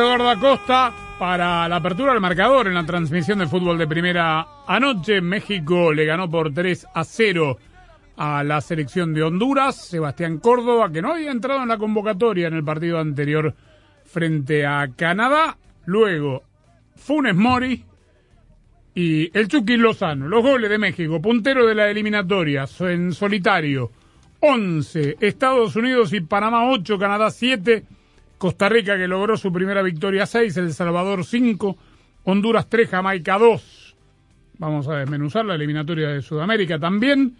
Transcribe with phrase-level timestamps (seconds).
[0.00, 5.20] Eduardo Acosta para la apertura del marcador en la transmisión de fútbol de primera anoche.
[5.20, 7.58] México le ganó por 3 a 0
[8.16, 9.76] a la selección de Honduras.
[9.76, 13.54] Sebastián Córdoba, que no había entrado en la convocatoria en el partido anterior
[14.04, 15.58] frente a Canadá.
[15.84, 16.42] Luego,
[16.96, 17.84] Funes Mori
[18.94, 20.26] y el Chucky Lozano.
[20.26, 23.90] Los goles de México, puntero de la eliminatoria en solitario.
[24.40, 27.84] 11, Estados Unidos y Panamá 8, Canadá 7,
[28.42, 31.76] Costa Rica que logró su primera victoria 6, El Salvador 5,
[32.24, 33.96] Honduras 3, Jamaica 2.
[34.58, 37.36] Vamos a desmenuzar la eliminatoria de Sudamérica también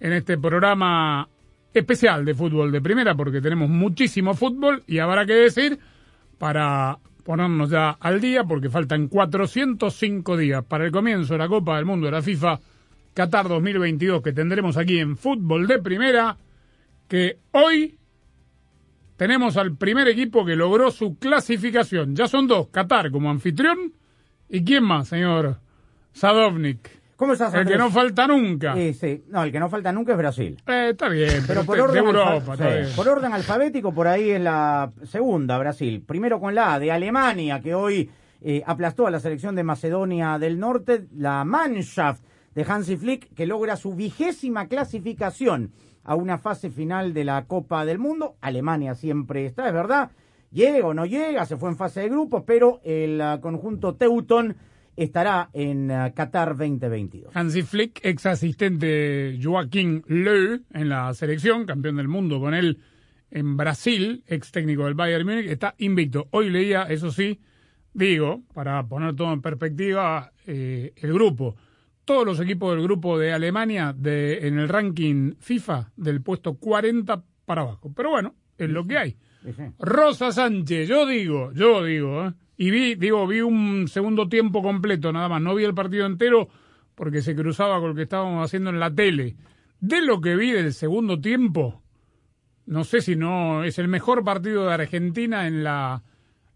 [0.00, 1.28] en este programa
[1.72, 5.78] especial de fútbol de primera porque tenemos muchísimo fútbol y habrá que decir
[6.36, 11.76] para ponernos ya al día porque faltan 405 días para el comienzo de la Copa
[11.76, 12.58] del Mundo de la FIFA
[13.14, 16.36] Qatar 2022 que tendremos aquí en fútbol de primera
[17.06, 17.99] que hoy
[19.20, 22.16] tenemos al primer equipo que logró su clasificación.
[22.16, 23.92] Ya son dos, Qatar como anfitrión
[24.48, 25.58] y quién más, señor
[26.14, 26.88] Sadovnik.
[27.16, 28.74] ¿Cómo estás, El que no falta nunca.
[28.74, 29.24] Sí, sí.
[29.28, 30.56] No, el que no falta nunca es Brasil.
[30.66, 32.86] Eh, está bien, Pero pero, por de- orden, Europa, sí, bien.
[32.96, 36.02] por orden alfabético, por ahí es la segunda, Brasil.
[36.06, 38.08] Primero con la A de Alemania, que hoy
[38.40, 41.04] eh, aplastó a la selección de Macedonia del Norte.
[41.14, 42.24] La Mannschaft
[42.54, 45.72] de Hansi Flick, que logra su vigésima clasificación
[46.04, 48.36] a una fase final de la Copa del Mundo.
[48.40, 50.10] Alemania siempre está, es verdad.
[50.50, 54.56] Llega o no llega, se fue en fase de grupos, pero el ah, conjunto Teuton
[54.96, 57.34] estará en ah, Qatar 2022.
[57.34, 62.78] Hansi Flick, ex asistente Joaquín Löw en la selección, campeón del mundo con él
[63.30, 66.26] en Brasil, ex técnico del Bayern Múnich, está invicto.
[66.32, 67.40] Hoy leía, eso sí,
[67.94, 71.56] digo, para poner todo en perspectiva, eh, el grupo.
[72.10, 77.22] Todos los equipos del grupo de Alemania de, en el ranking FIFA del puesto 40
[77.46, 77.92] para abajo.
[77.94, 79.16] Pero bueno, es lo que hay.
[79.78, 82.32] Rosa Sánchez, yo digo, yo digo, ¿eh?
[82.56, 86.48] y vi, digo, vi un segundo tiempo completo nada más, no vi el partido entero
[86.96, 89.36] porque se cruzaba con lo que estábamos haciendo en la tele.
[89.78, 91.80] De lo que vi del segundo tiempo,
[92.66, 96.02] no sé si no es el mejor partido de Argentina en la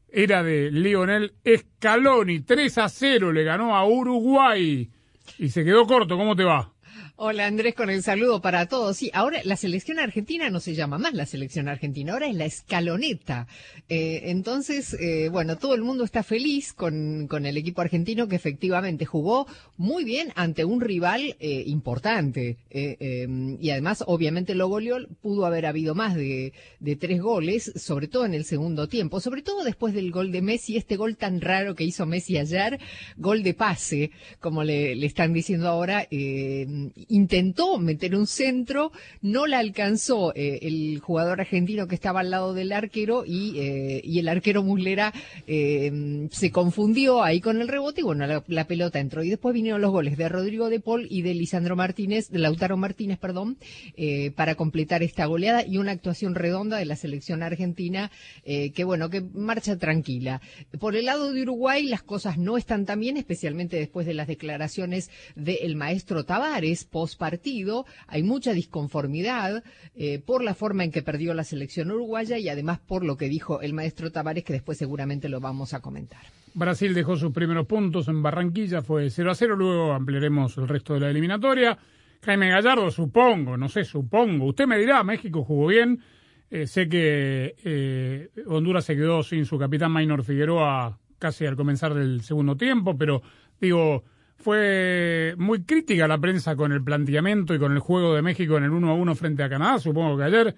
[0.09, 2.41] era de Lionel Scaloni.
[2.41, 4.91] 3 a 0 le ganó a Uruguay
[5.39, 6.17] y se quedó corto.
[6.17, 6.74] ¿Cómo te va?
[7.17, 8.97] Hola Andrés, con el saludo para todos.
[8.97, 12.45] Sí, ahora la selección argentina no se llama más la selección argentina, ahora es la
[12.45, 13.47] escaloneta.
[13.89, 18.35] Eh, entonces, eh, bueno, todo el mundo está feliz con, con el equipo argentino que
[18.35, 22.57] efectivamente jugó muy bien ante un rival eh, importante.
[22.71, 27.73] Eh, eh, y además, obviamente, lo goleó, pudo haber habido más de, de tres goles,
[27.77, 31.17] sobre todo en el segundo tiempo, sobre todo después del gol de Messi, este gol
[31.17, 32.81] tan raro que hizo Messi ayer,
[33.17, 34.11] gol de pase,
[34.41, 36.09] como le, le están diciendo ahora.
[36.11, 38.93] Eh, intentó meter un centro,
[39.23, 44.03] no la alcanzó eh, el jugador argentino que estaba al lado del arquero y, eh,
[44.05, 45.13] el arquero Muslera
[45.47, 49.23] eh, se confundió ahí con el rebote y bueno, la, pelota entró.
[49.23, 52.77] Y después vinieron los goles de Rodrigo de Paul y de Lisandro Martínez, de Lautaro
[52.77, 53.59] Martínez, perdón,
[53.97, 58.11] eh, para completar esta goleada y una actuación redonda de la selección argentina
[58.45, 60.41] que bueno, que marcha tranquila.
[60.79, 64.27] Por el lado de Uruguay las cosas no están tan bien, especialmente después de las
[64.27, 67.87] declaraciones del maestro Tavares post partido.
[68.07, 69.65] Hay mucha disconformidad
[69.97, 73.29] eh, por la forma en que perdió la selección uruguaya y además por lo que
[73.29, 76.21] dijo el maestro Tavares, que después seguramente lo vamos a comentar.
[76.55, 80.95] Brasil dejó sus primeros puntos en Barranquilla, fue 0 a 0, luego ampliaremos el resto
[80.95, 81.77] de la eliminatoria.
[82.23, 84.47] Jaime Gallardo, supongo, no sé, supongo.
[84.47, 85.99] Usted me dirá, México jugó bien.
[86.49, 91.93] Eh, sé que eh, Honduras se quedó sin su capitán Maynor Figueroa casi al comenzar
[91.93, 93.21] del segundo tiempo, pero
[93.61, 94.05] digo,
[94.37, 98.65] Fue muy crítica la prensa con el planteamiento y con el juego de México en
[98.65, 99.79] el 1 a 1 frente a Canadá.
[99.79, 100.55] Supongo que ayer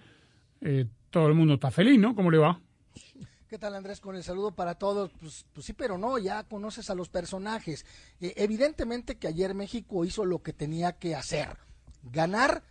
[0.60, 2.14] eh, todo el mundo está feliz, ¿no?
[2.14, 2.60] ¿Cómo le va?
[3.48, 4.00] ¿Qué tal Andrés?
[4.00, 5.12] Con el saludo para todos.
[5.20, 7.86] Pues, pues sí, pero no, ya conoces a los personajes.
[8.20, 11.56] Eh, evidentemente que ayer México hizo lo que tenía que hacer.
[12.02, 12.64] Ganar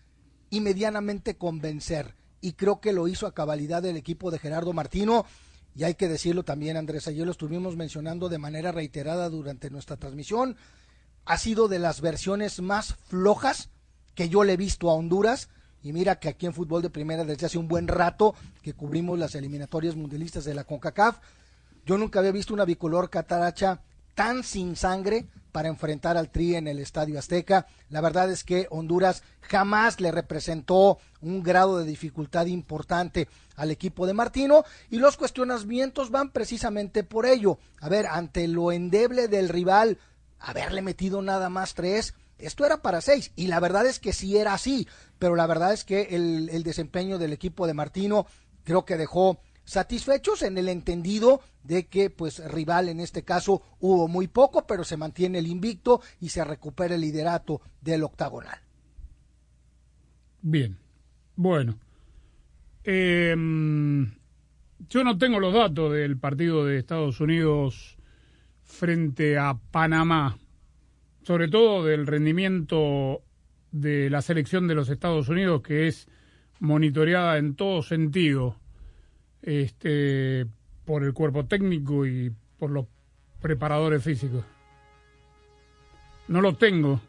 [0.50, 2.16] y medianamente convencer.
[2.42, 5.26] Y creo que lo hizo a cabalidad del equipo de Gerardo Martino.
[5.76, 9.98] Y hay que decirlo también, Andrés, ayer lo estuvimos mencionando de manera reiterada durante nuestra
[9.98, 10.58] transmisión.
[11.26, 13.70] Ha sido de las versiones más flojas
[14.14, 15.50] que yo le he visto a Honduras
[15.82, 19.18] y mira que aquí en fútbol de primera desde hace un buen rato que cubrimos
[19.18, 21.20] las eliminatorias mundialistas de la CONCACAF,
[21.86, 23.82] yo nunca había visto una bicolor cataracha
[24.16, 27.68] tan sin sangre para enfrentar al Tri en el Estadio Azteca.
[27.90, 34.08] La verdad es que Honduras jamás le representó un grado de dificultad importante al equipo
[34.08, 37.60] de Martino y los cuestionamientos van precisamente por ello.
[37.80, 39.98] A ver, ante lo endeble del rival,
[40.46, 44.38] haberle metido nada más tres, esto era para seis y la verdad es que sí
[44.38, 44.88] era así,
[45.20, 48.28] pero la verdad es que el, el desempeño del equipo de Martino
[48.64, 54.08] creo que dejó satisfechos en el entendido de que pues rival en este caso hubo
[54.08, 58.60] muy poco, pero se mantiene el invicto y se recupera el liderato del octagonal.
[60.42, 60.78] Bien,
[61.36, 61.80] bueno.
[62.84, 63.36] Eh,
[64.90, 67.95] yo no tengo los datos del partido de Estados Unidos
[68.66, 70.38] frente a Panamá
[71.26, 73.24] sobre todo del rendimiento
[73.72, 76.08] de la selección de los Estados Unidos, que es
[76.60, 78.58] monitoreada en todo sentido
[79.42, 80.46] este,
[80.86, 82.86] por el cuerpo técnico y por los
[83.42, 84.46] preparadores físicos.
[86.28, 87.02] No lo tengo.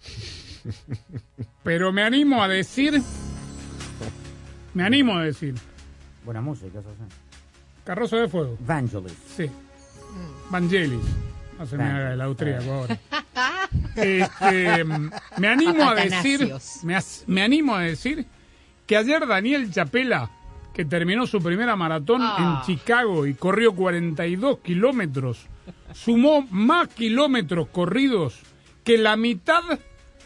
[1.64, 3.02] Pero me animo a decir.
[4.74, 5.54] Me animo a decir.
[6.24, 7.04] Buena música, eso sí.
[7.84, 8.56] Carrozo de Fuego.
[8.60, 9.12] Vangelis.
[9.12, 9.50] Sí.
[10.50, 11.00] Vangelis.
[11.58, 12.98] No se me haga el austríaco ahora.
[13.96, 16.52] Este, me animo a decir,
[16.82, 18.26] me, as- me animo a decir
[18.86, 20.30] que ayer Daniel Chapela,
[20.74, 22.62] que terminó su primera maratón Ah.
[22.62, 25.46] en Chicago y corrió 42 kilómetros,
[25.94, 28.38] sumó más kilómetros corridos
[28.84, 29.62] que la mitad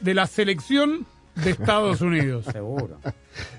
[0.00, 2.44] de la selección de Estados Unidos.
[2.52, 2.98] Seguro.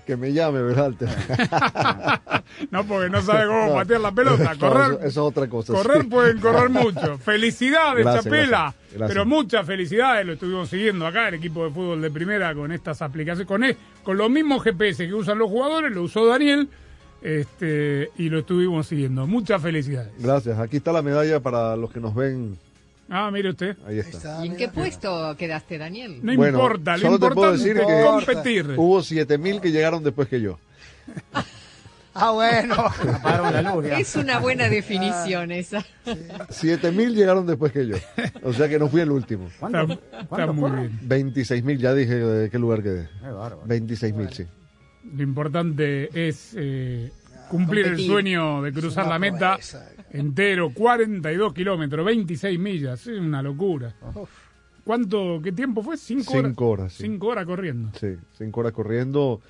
[0.05, 1.07] Que me llame, Berhalter.
[2.71, 3.73] No, porque no sabe cómo No.
[3.73, 4.53] patear la pelota.
[4.55, 5.73] No, Correr, eso, eso es otra cosa.
[5.73, 6.07] Correr sí.
[6.09, 7.17] pueden correr mucho.
[7.19, 8.47] Felicidades, Gracias, Chapela.
[8.57, 9.07] gracias, gracias.
[9.09, 10.25] Pero muchas felicidades.
[10.25, 13.47] Lo estuvimos siguiendo acá, el equipo de fútbol de primera, con estas aplicaciones.
[13.47, 16.67] Con, e- con los mismos GPS que usan los jugadores, lo usó Daniel.
[17.21, 19.25] Este, y lo estuvimos siguiendo.
[19.27, 20.11] Muchas felicidades.
[20.19, 20.59] Gracias.
[20.59, 22.57] Aquí está la medalla para los que nos ven.
[23.13, 23.75] Ah, mire usted.
[23.85, 24.17] Ahí Ahí está.
[24.17, 26.19] está, ¿Y en qué puesto quedaste, Daniel?
[26.23, 28.73] No Bueno, importa, lo solo te puedo importante decir es que- competir.
[28.77, 30.57] Hubo 7000 que llegaron después que yo.
[32.13, 32.75] Ah, bueno.
[33.23, 33.85] La luz.
[33.85, 35.81] Es una buena definición esa.
[36.49, 37.95] 7000 llegaron después que yo.
[38.43, 39.47] O sea que no fui el último.
[39.53, 39.93] Está, ¿Cuánto?
[39.93, 40.99] está ¿Cuánto muy bien.
[41.33, 43.07] 26.000, ya dije de qué lugar quedé.
[43.21, 43.63] Qué bárbaro.
[43.65, 44.43] 26.000, sí.
[45.15, 47.11] Lo importante es eh,
[47.49, 49.57] cumplir el sueño de cruzar la meta.
[50.11, 53.95] Entero, 42 kilómetros, 26 millas, es una locura.
[54.83, 55.97] ¿Cuánto, qué tiempo fue?
[55.97, 56.43] Cinco horas.
[56.47, 57.03] Cinco horas, sí.
[57.03, 57.91] Cinco horas corriendo.
[57.99, 59.41] Sí, cinco horas corriendo.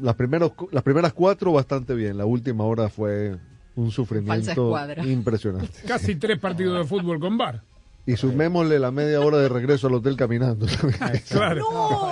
[0.00, 2.16] Las, primeros, las primeras cuatro bastante bien.
[2.16, 3.36] La última hora fue
[3.74, 5.06] un Falsa sufrimiento escuadra.
[5.06, 5.78] impresionante.
[5.86, 7.62] Casi tres partidos de fútbol con bar.
[8.04, 10.66] Y sumémosle la media hora de regreso al hotel caminando.
[11.28, 11.64] Claro.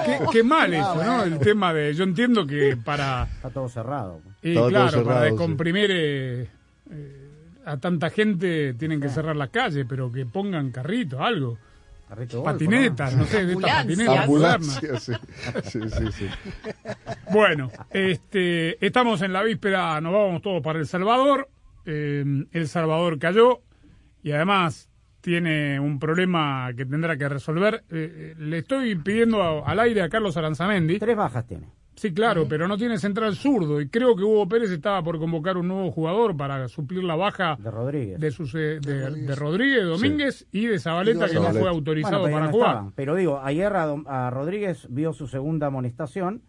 [0.07, 1.25] Qué, qué mal eso, ¿no?
[1.25, 1.93] El tema de.
[1.95, 3.25] Yo entiendo que para.
[3.25, 4.21] Está todo cerrado.
[4.43, 5.31] Y claro, cerrado, para sí.
[5.31, 6.49] descomprimir eh,
[6.93, 7.20] eh,
[7.73, 11.59] a tanta gente tienen que cerrar las calles, pero que pongan carritos, algo.
[12.09, 14.19] Carrito golf, Patinetas, no sé, de estas Ambulancias.
[14.19, 15.03] patinetas modernas.
[15.03, 15.13] Sí.
[15.63, 16.27] Sí, sí, sí.
[17.33, 21.49] Bueno, este, estamos en la víspera, nos vamos todos para El Salvador.
[21.87, 23.61] Eh, el Salvador cayó
[24.23, 24.89] y además
[25.21, 27.85] tiene un problema que tendrá que resolver.
[27.91, 30.99] Eh, eh, le estoy pidiendo a- al aire a Carlos Aranzamendi.
[30.99, 31.69] Tres bajas tiene.
[32.01, 35.59] Sí, claro, pero no tiene central zurdo y creo que Hugo Pérez estaba por convocar
[35.59, 38.19] un nuevo jugador para suplir la baja De Rodríguez.
[38.19, 42.37] de, sus, eh, de, de Rodríguez, Domínguez y de Zabaleta que no fue autorizado Bueno,
[42.37, 42.69] para no jugar.
[42.71, 42.93] estaban.
[42.93, 46.41] Pero digo, ayer a, Rodríguez vio su segunda amonestación.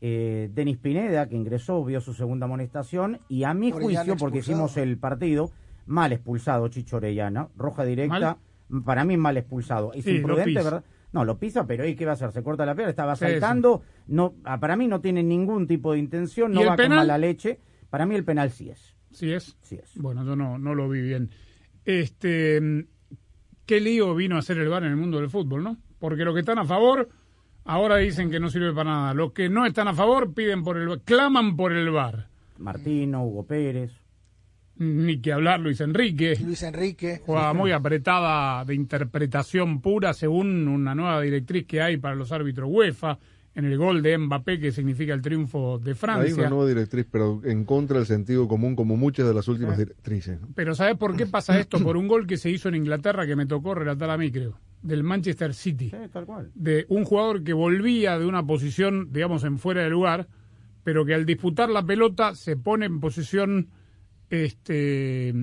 [0.00, 3.18] Eh, Denis Pineda, que ingresó, vio su segunda amonestación.
[3.28, 4.66] Y a mi Orellana juicio, porque expulsado.
[4.66, 5.50] hicimos el partido,
[5.84, 7.48] mal expulsado Chicho Orellana.
[7.58, 8.38] Roja directa.
[8.86, 9.92] Para mí, mal expulsado.
[9.92, 10.54] Es Sí, imprudente.
[10.54, 10.84] ¿verdad?
[11.16, 12.30] No, lo pisa, pero ¿y qué va a hacer?
[12.30, 13.80] Se corta la pierna, estaba Sí, saltando.
[14.06, 16.90] No, ah, para mí no tiene ningún tipo de intención, ¿Y no va penal?
[16.90, 17.58] con mala leche.
[17.88, 18.94] Para mí el penal sí es.
[19.12, 19.56] Sí es.
[19.62, 19.96] Sí es.
[19.96, 21.30] Bueno, yo no, no lo vi bien.
[21.86, 22.60] Este,
[23.64, 25.78] qué lío vino a hacer el VAR en el mundo del fútbol, ¿no?
[25.98, 27.08] Porque los que están a favor
[27.64, 29.14] ahora dicen que no sirve para nada.
[29.14, 32.28] Los que no están a favor piden por el claman por el VAR.
[32.58, 33.92] Martino, Hugo Pérez.
[34.78, 36.36] Ni que hablar Luis Enrique.
[36.44, 37.22] Luis Enrique.
[37.24, 42.68] Jugada muy apretada de interpretación pura según una nueva directriz que hay para los árbitros
[42.70, 43.18] UEFA
[43.54, 46.34] en el gol de Mbappé que significa el triunfo de Hay Francia.
[46.36, 50.38] una nueva directriz, pero en contra del sentido común, como muchas de las últimas directrices.
[50.42, 50.48] ¿no?
[50.54, 51.82] Pero ¿sabes por qué pasa esto?
[51.82, 54.58] Por un gol que se hizo en Inglaterra que me tocó relatar a mí, creo,
[54.82, 55.88] del Manchester City.
[55.88, 56.50] Sí, tal cual.
[56.54, 60.28] De un jugador que volvía de una posición, digamos, en fuera de lugar,
[60.84, 63.70] pero que al disputar la pelota se pone en posición
[64.30, 65.34] este,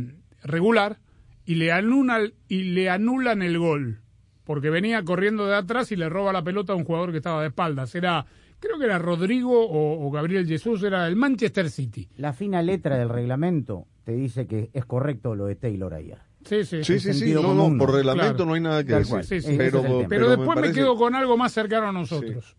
[0.44, 1.00] regular
[1.46, 4.00] y le, anulan, y le anulan el gol.
[4.44, 7.42] Porque venía corriendo de atrás y le roba la pelota a un jugador que estaba
[7.42, 7.96] de espaldas.
[7.96, 8.26] Era,
[8.60, 12.10] creo que era Rodrigo o, o Gabriel Jesús, era el Manchester City.
[12.18, 16.18] La fina letra del reglamento te dice que es correcto lo de Taylor ayer.
[16.44, 18.46] Sí, sí, Sí, sí, sí, no, no, por reglamento Claro.
[18.48, 19.24] no hay nada que decir.
[19.24, 19.82] Sí, sí, pero.
[20.10, 22.58] Pero, después me, parece- quedo con algo más cercano a nosotros.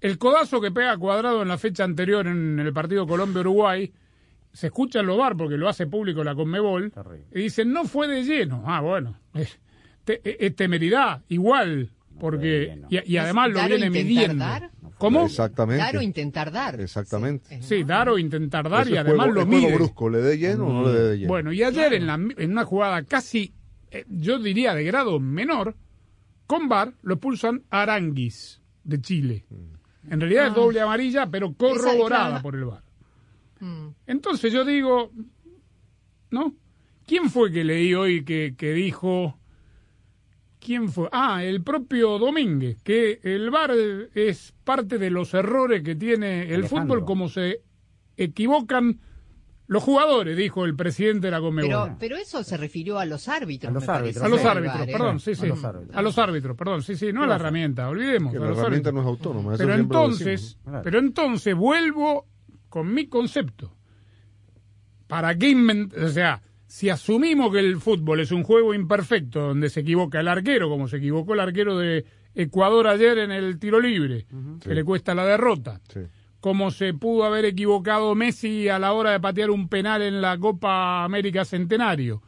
[0.00, 3.92] El codazo que pega Cuadrado en la fecha anterior en el partido Colombia-Uruguay,
[4.52, 7.26] se escucha en los bar porque lo hace público la Conmebol, Terrible.
[7.34, 8.62] y dicen, no fue de lleno.
[8.66, 9.58] Ah, bueno, es,
[10.04, 12.78] te- es temeridad, igual, porque...
[12.90, 14.44] Y, y además lo viene midiendo.
[14.44, 14.70] dar?
[14.98, 15.26] ¿Cómo?
[15.26, 15.80] Exactamente.
[15.84, 16.80] Dar o intentar dar.
[16.80, 17.62] Exactamente.
[17.62, 19.74] Sí, dar o intentar dar Ese y además juego- lo mide.
[19.74, 21.28] brusco, ¿le dé lleno o no le dé lleno?
[21.28, 23.52] Bueno, y ayer en, la, en una jugada casi,
[23.92, 25.76] eh, yo diría de grado menor,
[26.48, 29.44] con VAR lo expulsan a Aranguis de Chile.
[30.10, 32.42] En realidad es doble amarilla, pero corroborada claro.
[32.42, 32.82] por el VAR.
[33.60, 33.88] Mm.
[34.06, 35.10] Entonces yo digo,
[36.30, 36.54] ¿no?
[37.06, 39.38] ¿Quién fue que leí hoy que, que dijo,
[40.60, 41.08] quién fue?
[41.12, 43.72] Ah, el propio Domínguez, que el VAR
[44.14, 46.96] es parte de los errores que tiene el Alejandro.
[46.96, 47.62] fútbol, como se
[48.16, 49.00] equivocan
[49.68, 51.70] los jugadores, dijo el presidente de la Conmebol.
[51.70, 53.70] Pero, pero eso se refirió a los árbitros.
[53.70, 54.92] A los me árbitros, A los Sí, árbitros, Bar, ¿eh?
[54.92, 55.46] perdón, sí, A sí.
[55.46, 55.96] los árbitros.
[55.96, 58.32] A los árbitros, perdón, sí, sí, no a la herramienta, olvidemos.
[58.32, 58.94] que a la herramienta árbitros.
[58.94, 59.54] no es autónoma.
[59.54, 62.26] eso Pero entonces, pero entonces vuelvo
[62.68, 63.74] con mi concepto.
[65.06, 66.04] ¿Para qué inventar?
[66.04, 70.28] O sea, si asumimos que el fútbol es un juego imperfecto donde se equivoca el
[70.28, 74.26] arquero, como se equivocó el arquero de Ecuador ayer en el tiro libre,
[74.60, 74.74] que Sí.
[74.74, 76.00] le cuesta la derrota, Sí.
[76.40, 80.36] como se pudo haber equivocado Messi a la hora de patear un penal en la
[80.38, 82.22] Copa América Centenario,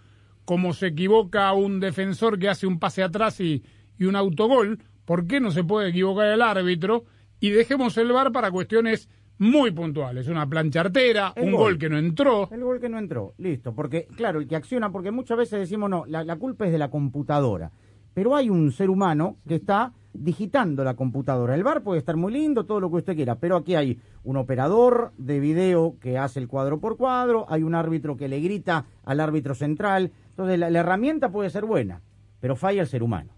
[0.47, 3.63] como se equivoca un defensor que hace un pase atrás y,
[3.99, 7.05] y un autogol, ¿por qué no se puede equivocar el árbitro?
[7.41, 9.09] Y dejemos el VAR para cuestiones
[9.41, 11.61] muy puntuales, una plancha artera, El un gol.
[11.61, 12.49] gol que no entró.
[12.53, 13.75] El gol que no entró, listo.
[13.75, 16.79] Porque, claro, el que acciona, porque muchas veces decimos, no, la, la culpa es de
[16.79, 17.71] la computadora.
[18.13, 21.55] Pero hay un ser humano que está digitando la computadora.
[21.55, 24.37] El bar puede estar muy lindo, todo lo que usted quiera, pero aquí hay un
[24.37, 28.85] operador de video que hace el cuadro por cuadro, hay un árbitro que le grita
[29.05, 30.11] al árbitro central.
[30.31, 32.03] Entonces, la, la herramienta puede ser buena,
[32.41, 33.31] pero falla el ser humano.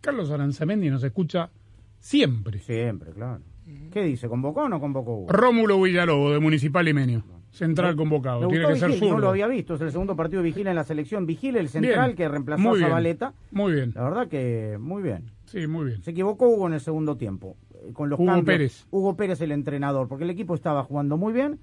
[0.00, 1.50] Carlos Aranzamendi nos escucha
[1.98, 2.60] siempre.
[2.60, 3.42] Siempre, claro.
[3.90, 4.28] ¿Qué dice?
[4.28, 5.14] ¿Convocó o no convocó?
[5.16, 5.32] Hugo?
[5.32, 7.24] Rómulo Villalobos, de Municipal Limenio.
[7.50, 8.48] Central convocado.
[8.48, 9.12] Tiene que ser zurdo.
[9.14, 11.24] No lo había visto, es el segundo partido de Vigil en la selección.
[11.24, 12.16] Vigil, el central Bien.
[12.16, 12.88] que reemplazó Muy a.
[12.88, 13.32] Zabaleta.
[13.52, 13.92] Muy bien.
[13.94, 15.30] La verdad que muy bien.
[15.44, 16.02] Sí, muy bien.
[16.02, 17.56] Se equivocó Hugo en el segundo tiempo.
[17.74, 18.46] eh, Con los Hugo cambios.
[18.46, 18.86] Pérez.
[18.90, 21.60] Hugo Pérez, el entrenador, porque el equipo estaba jugando muy bien.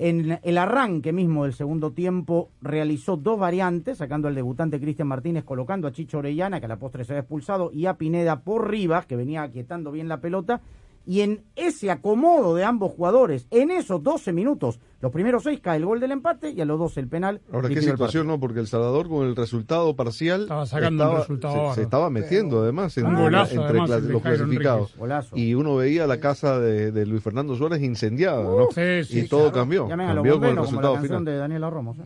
[0.00, 5.44] En el arranque mismo del segundo tiempo realizó dos variantes, sacando al debutante Cristian Martínez,
[5.44, 8.68] colocando a Chicho Orellana, que a la postre se había expulsado, y a Pineda por
[8.68, 10.60] Rivas, que venía aquietando bien la pelota.
[11.06, 15.76] Y en ese acomodo de ambos jugadores, en esos 12 minutos, los primeros seis cae
[15.76, 17.40] el gol del empate y a los 12 el penal.
[17.52, 18.26] Ahora, qué situación.
[18.26, 18.40] ¿no?
[18.40, 22.62] Porque El Salvador con el resultado parcial Estaba sacando un resultado se, se estaba metiendo
[22.62, 24.96] además en- golazo, entre además, los clasificados.
[24.96, 25.36] Golazo.
[25.36, 28.68] Y uno veía la casa de, de Luis Fernando Suárez incendiada, ¿no?
[28.74, 29.88] Sí, sí, y todo Claro, cambió.
[29.88, 31.24] Cambió con el la resultado canción final.
[31.26, 31.96] de Daniela Ramos.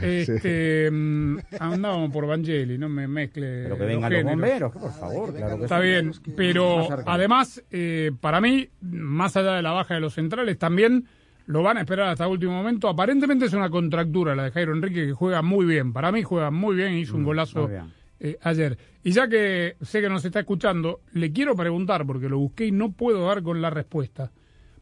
[0.00, 0.24] ¿eh?
[0.26, 3.64] Este, mm, andábamos por Vangeli, no me mezcle.
[3.64, 6.88] Pero que vengan los bomberos, que por favor, que claro vengan que Está bien, pero
[7.04, 11.06] además, eh, para mí, más allá de la baja de los centrales, también
[11.46, 12.88] lo van a esperar hasta último momento.
[12.88, 15.92] Aparentemente es una contractura la de Jairo Enrique, que juega muy bien.
[15.92, 17.92] Para mí juega muy bien, hizo un golazo Mm, bien.
[18.20, 18.78] eh, ayer.
[19.02, 22.72] Y ya que sé que nos está escuchando, le quiero preguntar, porque lo busqué y
[22.72, 24.32] no puedo dar con la respuesta.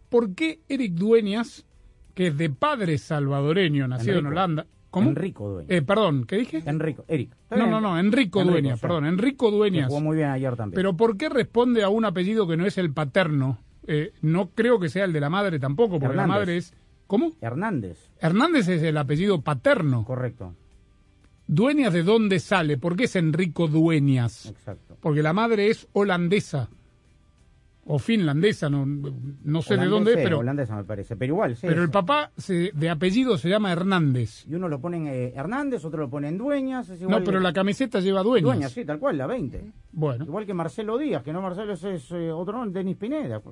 [0.09, 1.67] ¿Por qué Eric Dueñas,
[2.15, 4.27] que es de padre salvadoreño, nacido en.
[4.27, 4.67] Holanda...
[4.91, 5.09] ¿Cómo?
[5.11, 5.71] Enrico Dueñas.
[5.73, 6.63] Eh, perdón, ¿qué dije?
[6.65, 7.35] Enrico, Eric.
[7.51, 9.89] No, no, no, Enrico, Dueñas, perdón, Enrico Dueñas.
[9.89, 10.77] Jugó muy bien ayer también.
[10.77, 13.59] Pero ¿por qué responde a un apellido que no es el paterno?
[13.87, 16.75] Eh, no creo que sea el de la madre tampoco, porque la madre es...
[17.07, 17.33] ¿Cómo?
[17.41, 20.05] Hernández, Hernández es el apellido paterno.
[20.05, 20.55] correcto.
[21.47, 22.79] ¿Dueñas de dónde sale?
[22.79, 24.47] ¿Por qué es Enrico Dueñas?
[24.47, 24.97] Exacto.
[25.01, 26.71] Porque la madre es holandesa.
[27.87, 31.67] O finlandesa, no, no sé de dónde es, pero, Holandesa me parece, pero igual, sí.
[31.67, 34.47] pero el papá se- de apellido se llama Hernández.
[34.49, 36.89] Y uno lo pone en eh, Hernández, otro lo pone en Dueñas.
[36.89, 38.45] Es No, pero que- la camiseta lleva Dueñas.
[38.47, 39.71] Dueñas, sí, tal cual, la 20.
[39.93, 43.43] Bueno, Igual que Marcelo Díaz, que no Marcelo ese es eh, otro nombre, Denis Pineda.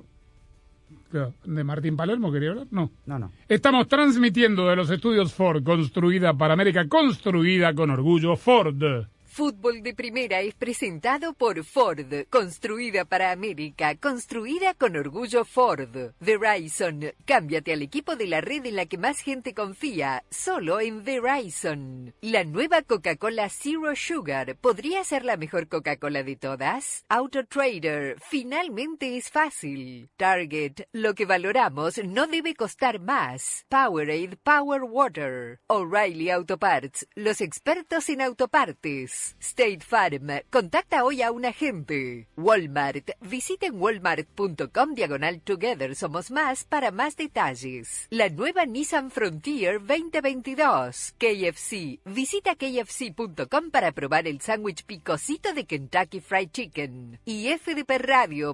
[1.45, 2.67] ¿De Martín Palermo quería hablar?
[2.71, 2.91] No.
[3.05, 3.31] No, no.
[3.47, 9.05] Estamos transmitiendo de los estudios Ford, construida para América, construida con orgullo Ford.
[9.33, 16.13] Fútbol de Primera es presentado por Ford, construida para América, construida con orgullo Ford.
[16.19, 21.03] Verizon, cámbiate al equipo de la red en la que más gente confía, solo en
[21.03, 22.13] Verizon.
[22.21, 27.03] La nueva Coca-Cola Zero Sugar podría ser la mejor Coca-Cola de todas.
[27.09, 30.11] Auto Trader, finalmente es fácil.
[30.15, 33.65] Target, lo que valoramos no debe costar más.
[33.67, 35.59] Powerade Power Water.
[35.65, 39.22] O'Reilly Auto Parts, los expertos en autopartes.
[39.39, 40.41] State Farm.
[40.49, 42.27] Contacta hoy a un agente.
[42.37, 43.11] Walmart.
[43.21, 48.07] Visiten walmart.com diagonal together somos más para más detalles.
[48.09, 51.15] La nueva Nissan Frontier 2022.
[51.17, 51.99] KFC.
[52.05, 57.19] Visita kfc.com para probar el sándwich picosito de Kentucky Fried Chicken.
[57.25, 58.53] Y fdpradio.com.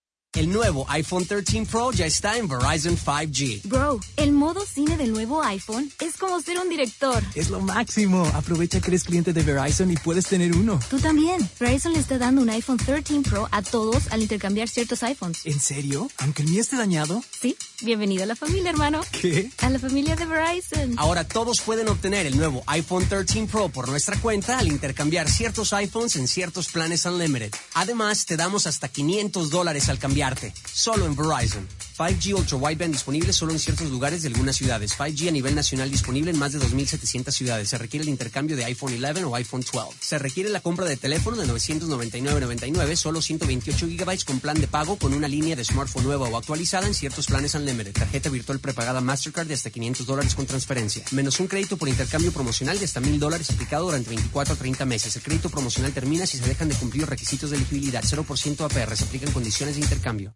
[0.33, 3.63] El nuevo iPhone 13 Pro ya está en Verizon 5G.
[3.65, 7.21] Bro, el modo cine del nuevo iPhone es como ser un director.
[7.35, 8.25] Es lo máximo.
[8.33, 10.79] Aprovecha que eres cliente de Verizon y puedes tener uno.
[10.89, 11.49] Tú también.
[11.59, 15.45] Verizon le está dando un iPhone 13 Pro a todos al intercambiar ciertos iPhones.
[15.45, 16.09] ¿En serio?
[16.19, 17.21] ¿Aunque el mío esté dañado?
[17.37, 17.57] Sí.
[17.81, 19.01] Bienvenido a la familia, hermano.
[19.11, 19.49] ¿Qué?
[19.57, 20.93] A la familia de Verizon.
[20.97, 25.73] Ahora todos pueden obtener el nuevo iPhone 13 Pro por nuestra cuenta al intercambiar ciertos
[25.73, 27.51] iPhones en ciertos planes Unlimited.
[27.73, 29.97] Además, te damos hasta 500 dólares al
[30.71, 31.67] Solo en Verizon.
[31.97, 34.97] 5G Ultra Wideband disponible solo en ciertos lugares de algunas ciudades.
[34.97, 37.69] 5G a nivel nacional disponible en más de 2.700 ciudades.
[37.69, 39.97] Se requiere el intercambio de iPhone 11 o iPhone 12.
[39.99, 44.97] Se requiere la compra de teléfono de 999.99, solo 128 GB con plan de pago
[44.97, 47.93] con una línea de smartphone nueva o actualizada en ciertos planes Unlimited.
[47.93, 51.03] Tarjeta virtual prepagada Mastercard de hasta 500 dólares con transferencia.
[51.11, 54.85] Menos un crédito por intercambio promocional de hasta 1.000 dólares aplicado durante 24 a 30
[54.85, 55.15] meses.
[55.15, 58.03] El crédito promocional termina si se dejan de cumplir los requisitos de elegibilidad.
[58.03, 58.95] 0% APR.
[58.95, 60.33] Se aplican condiciones de intercambio.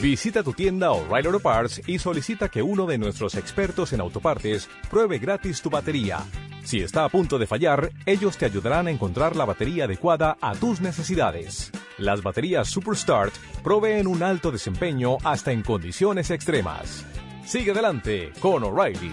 [0.00, 4.68] Visita tu tienda O'Reilly Auto Parts y solicita que uno de nuestros expertos en autopartes
[4.88, 6.20] pruebe gratis tu batería.
[6.64, 10.54] Si está a punto de fallar, ellos te ayudarán a encontrar la batería adecuada a
[10.54, 11.72] tus necesidades.
[11.98, 17.04] Las baterías Superstart proveen un alto desempeño hasta en condiciones extremas.
[17.44, 19.12] Sigue adelante con O'Reilly.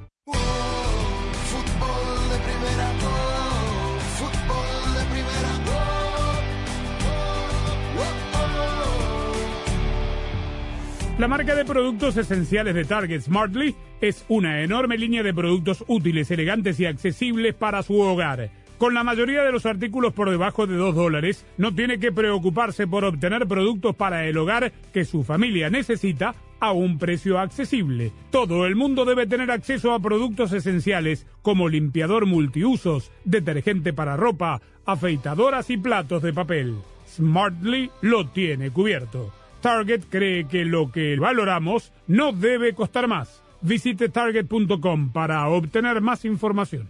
[11.21, 16.31] La marca de productos esenciales de Target Smartly es una enorme línea de productos útiles,
[16.31, 18.49] elegantes y accesibles para su hogar.
[18.79, 22.87] Con la mayoría de los artículos por debajo de 2 dólares, no tiene que preocuparse
[22.87, 28.11] por obtener productos para el hogar que su familia necesita a un precio accesible.
[28.31, 34.59] Todo el mundo debe tener acceso a productos esenciales como limpiador multiusos, detergente para ropa,
[34.87, 36.77] afeitadoras y platos de papel.
[37.07, 39.31] Smartly lo tiene cubierto.
[39.61, 43.41] Target cree que lo que valoramos no debe costar más.
[43.61, 46.89] Visite target.com para obtener más información.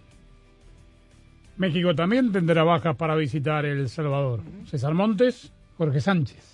[1.58, 4.40] México también tendrá bajas para visitar El Salvador.
[4.64, 6.51] César Montes, Jorge Sánchez.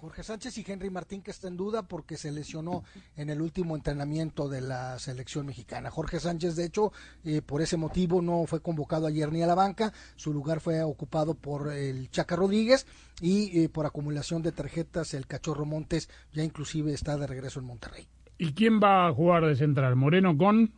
[0.00, 2.84] Jorge Sánchez y Henry Martín que está en duda porque se lesionó
[3.16, 5.90] en el último entrenamiento de la selección mexicana.
[5.90, 6.90] Jorge Sánchez, de hecho,
[7.22, 10.82] eh, por ese motivo no fue convocado ayer ni a la banca, su lugar fue
[10.82, 12.86] ocupado por el Chaca Rodríguez
[13.20, 17.66] y eh, por acumulación de tarjetas el Cachorro Montes ya inclusive está de regreso en
[17.66, 18.08] Monterrey.
[18.38, 19.96] ¿Y quién va a jugar de central?
[19.96, 20.72] ¿Moreno con?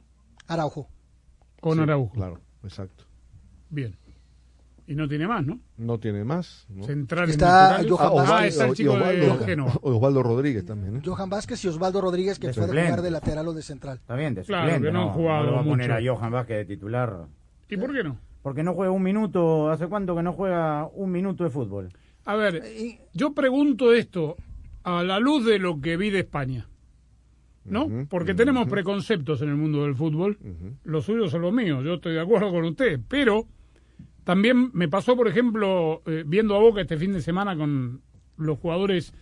[0.49, 0.89] Araujo.
[1.61, 2.11] Con Sí, Araujo.
[2.11, 3.05] Claro, exacto.
[3.71, 3.97] Bien.
[4.87, 5.61] Y no tiene más, ¿no?
[5.79, 6.67] No tiene más.
[6.69, 6.85] ¿no?
[6.85, 7.81] Central Está.
[7.89, 8.49] Johan Ah, Vázquez.
[8.53, 10.97] está el chico de Osvaldo, Rodríguez también.
[10.97, 11.01] ¿eh?
[11.05, 12.89] Johan Vázquez y Osvaldo Rodríguez que De puede suplente.
[12.91, 13.99] jugar de lateral o de central.
[13.99, 16.11] Está bien, de Claro, suplente, que no han jugado lo va a poner mucho.
[16.11, 17.27] a Johan Vázquez de titular.
[17.69, 18.19] ¿Y por qué no?
[18.43, 21.89] Porque no juega un minuto, ¿hace cuánto que no juega un minuto de fútbol?
[22.25, 22.63] A ver,
[23.15, 24.37] yo pregunto esto
[24.83, 26.67] a la luz de lo que vi de España.
[27.65, 27.89] ¿No?
[28.11, 30.37] Porque tenemos preconceptos en el mundo del fútbol.
[30.83, 32.99] Los suyos son los míos, yo estoy de acuerdo con usted.
[33.07, 33.47] Pero
[34.25, 38.03] también me pasó, por ejemplo, eh, viendo a Boca este fin de semana con
[38.37, 39.13] los jugadores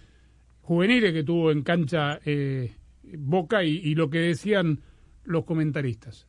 [0.63, 4.81] juveniles que tuvo en cancha eh, Boca y, y lo que decían
[5.25, 6.27] los comentaristas.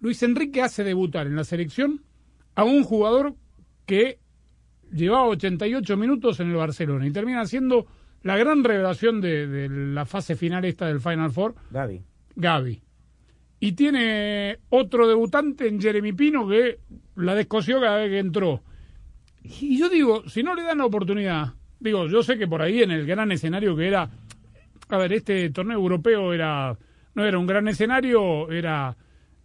[0.00, 2.02] Luis Enrique hace debutar en la selección
[2.54, 3.34] a un jugador
[3.86, 4.18] que
[4.92, 7.86] llevaba 88 minutos en el Barcelona y termina siendo
[8.22, 12.02] la gran revelación de, de la fase final esta del Final Four, Gaby.
[12.36, 12.82] Gaby.
[13.60, 16.78] Y tiene otro debutante en Jeremy Pino que
[17.16, 18.62] la descosió cada vez que entró.
[19.42, 22.82] Y yo digo, si no le dan la oportunidad, digo, yo sé que por ahí
[22.82, 24.10] en el gran escenario que era,
[24.88, 26.76] a ver, este torneo europeo era,
[27.14, 28.96] no era un gran escenario, era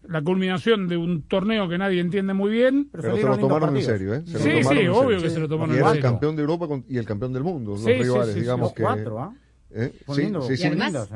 [0.07, 2.89] la culminación de un torneo que nadie entiende muy bien.
[2.91, 4.21] Pero se lo tomaron en serio, ¿eh?
[4.25, 5.21] Se Sí, sí, obvio serio.
[5.21, 6.09] que se lo tomaron Y en era el serio.
[6.11, 8.39] campeón de Europa con- y el campeón del mundo, los Sí, sí, rivales, sí, sí.
[8.41, 8.83] digamos Los que...
[8.83, 9.33] cuatro, ¿ah?
[9.71, 9.91] ¿eh?
[10.13, 10.67] Sí, sí, Y sí.
[10.67, 11.09] además,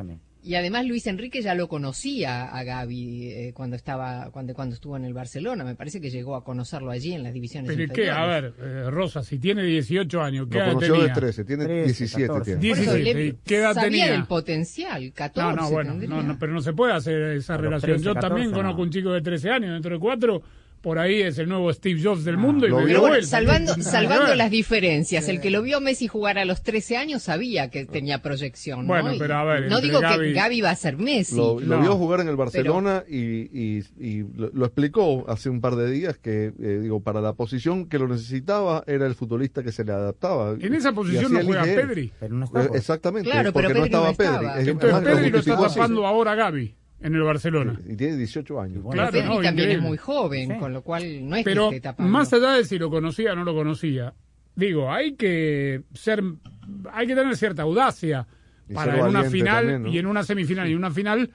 [0.47, 4.95] y además Luis Enrique ya lo conocía a Gaby eh, cuando estaba cuando cuando estuvo
[4.97, 5.63] en el Barcelona.
[5.63, 8.09] Me parece que llegó a conocerlo allí en las divisiones Pero ¿y qué?
[8.09, 11.07] A ver, eh, Rosa, si tiene 18 años, ¿qué Lo edad conoció tenía?
[11.09, 12.59] de 13, tiene 17 tiene.
[12.61, 14.11] 17, Le- ¿y ¿qué edad sabía tenía?
[14.13, 17.91] del potencial, 14 No, no, bueno, no, no, pero no se puede hacer esa relación.
[17.91, 18.57] 13, Yo 14, también no.
[18.57, 20.41] conozco un chico de 13 años, dentro de cuatro,
[20.87, 22.87] por ahí es el nuevo Steve Jobs del mundo y lo me vio.
[22.87, 26.63] dio Pero bueno, salvando, salvando las diferencias, el que lo vio Messi jugar a los
[26.63, 28.83] 13 años sabía que tenía proyección.
[28.83, 28.87] ¿no?
[28.87, 31.35] Bueno, Y pero a ver, no digo Gaby- que Gaby va a ser Messi.
[31.35, 31.81] Lo, lo No.
[31.81, 33.17] vio jugar en el Barcelona y,
[33.51, 37.33] y- y lo, lo explicó hace un par de días que, eh, digo, para la
[37.33, 40.55] posición que lo necesitaba era el futbolista que se le adaptaba.
[40.57, 41.63] En esa posición no juega.
[41.63, 42.13] Pedri.
[42.17, 42.69] Pero no Eh.
[42.75, 44.45] Exactamente, Claro, porque pero no Pedri no estaba Pedri.
[44.45, 44.61] estaba.
[44.61, 47.79] Es- Entonces además, Pedri lo está tapando ahora Gaby en el Barcelona.
[47.87, 48.77] Y tiene 18 años.
[48.77, 48.95] Igual.
[48.97, 49.73] Claro, no, también increíble.
[49.75, 50.57] es muy joven, Sí.
[50.57, 52.11] con lo cual no es Pero que esté tapando.
[52.11, 54.13] más allá de si lo conocía o no lo conocía,
[54.55, 56.23] digo, hay que ser,
[56.91, 58.25] hay que tener cierta audacia
[58.69, 59.89] Y para en una final también, ¿no?
[59.89, 61.29] y en una semifinal y una final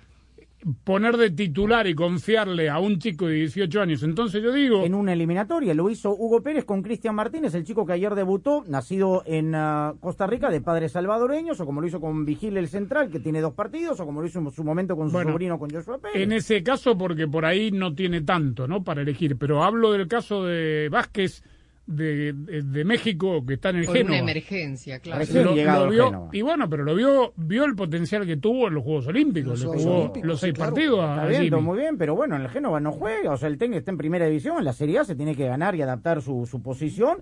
[0.85, 4.03] poner de titular y confiarle a un chico de 18 años.
[4.03, 7.85] Entonces yo digo, En una eliminatoria lo hizo Hugo Pérez con Cristian Martínez, el chico
[7.87, 12.01] que ayer debutó, nacido en ah, Costa Rica, de padres salvadoreños, o como lo hizo
[12.01, 14.97] con Vigil el Central, que tiene dos partidos, o como lo hizo en su momento
[14.97, 16.23] con su Bueno, sobrino, con Joshua Pérez.
[16.23, 18.85] en ese caso porque por ahí no tiene tanto, ¿no?
[18.85, 21.43] Para elegir, pero hablo del caso de Vázquez
[21.87, 24.19] de, de, de México que está en el Por una Génova.
[24.19, 25.25] emergencia, claro.
[25.33, 26.29] Lo- lo vio- Génova.
[26.33, 29.61] y bueno, pero lo vio vio el potencial que tuvo en los Juegos Olímpicos.
[29.61, 30.73] Los Juegos jugó Olímpicos, los sí, seis claro.
[30.75, 31.61] partidos a, Está Jimmy.
[31.61, 33.99] muy bien, pero bueno, en el Génova no juega, o sea, el técnico está en
[33.99, 37.19] primera división, en la Serie A se tiene que ganar y adaptar su, su posición.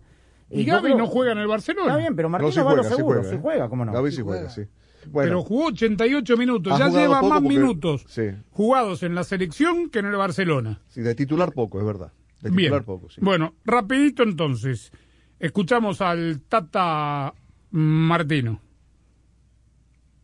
[0.51, 1.87] Y yo Gaby creo- no juega en el Barcelona.
[1.89, 3.41] Está bien, pero No, Martínez sí va a lo juega, sí seguro, juega, sí ¿eh?
[3.41, 3.93] juega, ¿cómo no?
[3.93, 4.55] Gaby Sí sí juega, juega.
[4.55, 4.63] sí.
[5.11, 5.29] Bueno.
[5.31, 6.79] pero jugó 88 minutos.
[6.79, 8.23] Ya lleva más porque- minutos Sí.
[8.51, 10.83] jugados en la selección que en el Barcelona.
[10.89, 12.13] Sí, de titular poco, es verdad.
[12.43, 12.59] De Bien.
[12.73, 13.21] titular poco, sí.
[13.23, 14.93] Bueno, rapidito entonces.
[15.39, 17.33] Escuchamos al Tata
[17.71, 18.61] Martino.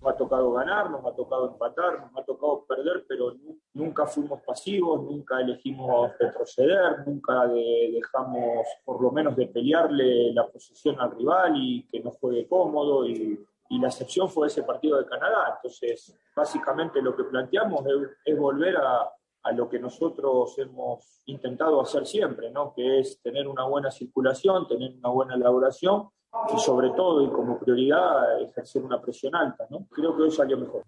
[0.02, 4.06] Nos ha tocado ganar, nos ha tocado empatar, nos ha tocado perder, pero nu- nunca
[4.06, 11.00] fuimos pasivos, nunca elegimos retroceder, nunca de- dejamos por lo menos de pelearle la posición
[11.00, 13.06] al rival y que no juegue cómodo.
[13.06, 15.54] Y, y la excepción fue ese partido de Canadá.
[15.56, 19.10] Entonces, básicamente lo que planteamos es, es volver a,
[19.46, 22.72] a lo que nosotros hemos intentado hacer siempre, ¿no?
[22.74, 26.08] que es tener una buena circulación, tener una buena elaboración
[26.54, 29.66] y sobre todo y como prioridad ejercer una presión alta.
[29.70, 29.86] ¿no?
[29.90, 30.82] Creo que hoy salió mejor.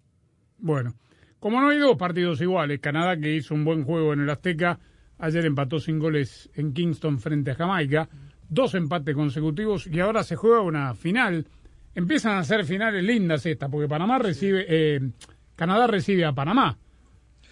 [0.57, 0.93] Bueno,
[1.39, 4.77] como no hay dos partidos iguales, Canadá que hizo un buen juego en el Azteca,
[5.19, 8.09] ayer empató sin goles en Kingston frente a Jamaica,
[8.49, 11.47] dos empates consecutivos y ahora se juega una final.
[11.95, 14.99] Empiezan a ser finales lindas estas, porque Panamá recibe, eh,
[15.55, 16.77] Canadá recibe a Panamá.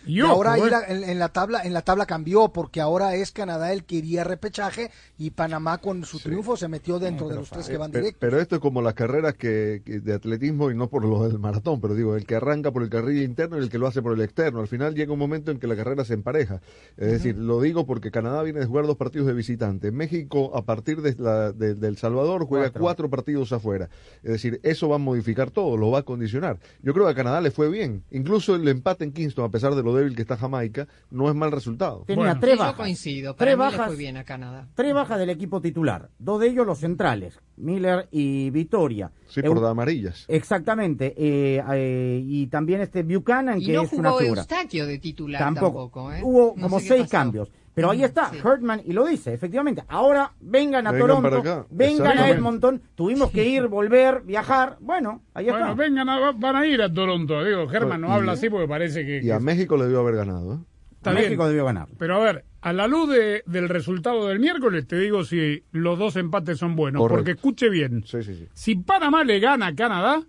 [0.08, 3.16] Y, ahora ahí eh, la- en, en la tabla en la tabla cambió porque ahora
[3.16, 7.28] es Canadá el que iría a repechaje y Panamá con su triunfo se metió dentro
[7.30, 8.20] de los tres que van Pero, directos.
[8.22, 11.40] pero esto es como las carreras que, que de atletismo y no por lo del
[11.40, 14.02] maratón, pero digo, el que arranca por el carril interno y el que lo hace
[14.02, 14.60] por el externo.
[14.62, 16.62] Al final llega un momento en que la carrera se empareja.
[16.98, 19.92] Es decir, lo digo porque Canadá viene de jugar dos partidos de visitante.
[19.92, 22.82] México, a partir de la, de, de El Salvador, juega Cuatro.
[22.82, 23.10] cuatro.
[23.10, 23.90] partidos afuera.
[24.24, 26.60] Es decir, eso va a modificar todo, lo va a condicionar.
[26.82, 28.04] Yo creo que a Canadá le fue bien.
[28.12, 31.36] Incluso el empate en Kingston, a pesar de lo débil que está Jamaica, no es
[31.36, 32.04] mal resultado.
[32.08, 32.76] Tenía Sí, tres yo bajas.
[32.76, 33.36] coincido.
[33.36, 33.88] Para Tres mí le bajas.
[33.88, 34.68] fue bien a Canadá.
[34.76, 36.10] Tres bajas del equipo titular.
[36.20, 39.12] Dos de ellos los centrales, Miller y Vitoria.
[39.28, 40.26] Sí, por Eu- las amarillas.
[40.28, 41.14] Exactamente.
[41.18, 44.42] eh, eh, y también este Buchanan, Y que no es una jugó figura.
[44.42, 45.66] Eustaquio de titular Tampoco.
[45.90, 46.14] tampoco.
[46.14, 46.22] ¿eh?
[46.24, 47.12] Hubo No como seis pasó.
[47.12, 47.52] cambios.
[47.78, 48.40] Pero ahí está, sí.
[48.44, 49.84] Hertman, y lo dice, efectivamente.
[49.88, 52.30] Ahora vengan a Vengan Toronto, vengan a.
[52.32, 52.82] Edmonton.
[52.96, 54.78] Tuvimos que ir, volver, viajar.
[54.80, 55.76] Bueno, ahí bueno, está.
[55.84, 57.44] vengan, a- van a ir a Toronto.
[57.44, 59.22] Digo, Germán no habla así porque parece que...
[59.24, 60.56] Y a que- México le debió haber ganado.
[60.56, 60.58] ¿eh?
[60.96, 61.50] Está México bien.
[61.50, 61.88] debió ganar.
[62.00, 66.00] Pero a ver, a la luz de- del resultado del miércoles, te digo si los
[66.00, 67.00] dos empates son buenos.
[67.00, 67.20] Correcto.
[67.20, 68.04] Porque escuche bien.
[68.08, 68.48] Sí, sí, sí.
[68.54, 70.24] Si Panamá le gana a Canadá,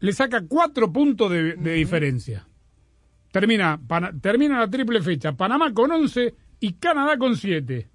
[0.00, 2.46] le saca cuatro puntos de, de diferencia.
[3.32, 5.32] Termina, Pana- termina la triple fecha.
[5.32, 7.88] Panamá con 11 y Canadá con 7.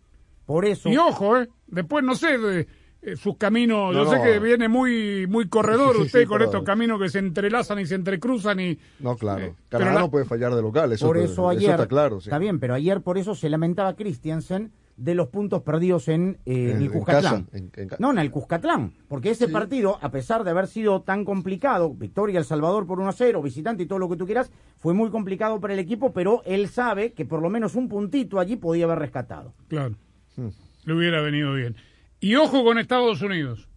[0.45, 0.89] Por eso.
[0.89, 1.47] Y ojo, ¿eh?
[1.67, 2.67] Después no sé de
[3.01, 3.93] eh, sus caminos.
[3.95, 4.23] No, yo sé no.
[4.23, 7.85] que viene muy muy corredor Sí, usted sí, con estos caminos que se entrelazan y
[7.85, 8.77] se entrecruzan y...
[8.99, 9.45] No, claro.
[9.45, 11.71] Eh, Canadá pero la- no puede fallar de local, eso, por te- eso ayer.
[11.71, 12.19] está claro.
[12.19, 12.29] sí.
[12.29, 16.71] Está bien, pero ayer por eso se lamentaba Christiansen de los puntos perdidos en, eh,
[16.71, 17.43] En- el en Cuscatlán.
[17.45, 18.93] casa, en- en ca- no, en el Cuscatlán.
[19.09, 23.09] Porque ese partido, a pesar de haber sido tan complicado, victoria El Salvador por 1
[23.09, 26.13] a 0, visitante y todo lo que tú quieras, fue muy complicado para el equipo,
[26.13, 29.53] pero él sabe que por lo menos un puntito allí podía haber rescatado.
[29.67, 29.95] Claro.
[30.37, 30.47] Hmm.
[30.85, 31.75] Le hubiera venido bien.
[32.21, 33.67] Y ojo con Estados Unidos.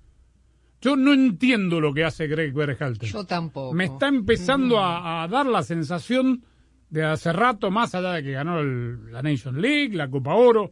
[0.80, 3.08] Yo no entiendo lo que hace Greg Berhalter.
[3.08, 3.74] Yo tampoco.
[3.74, 6.44] Me está empezando a, a dar la sensación
[6.90, 10.70] de hace rato, más allá de que ganó el- la Nation League, la Copa Oro,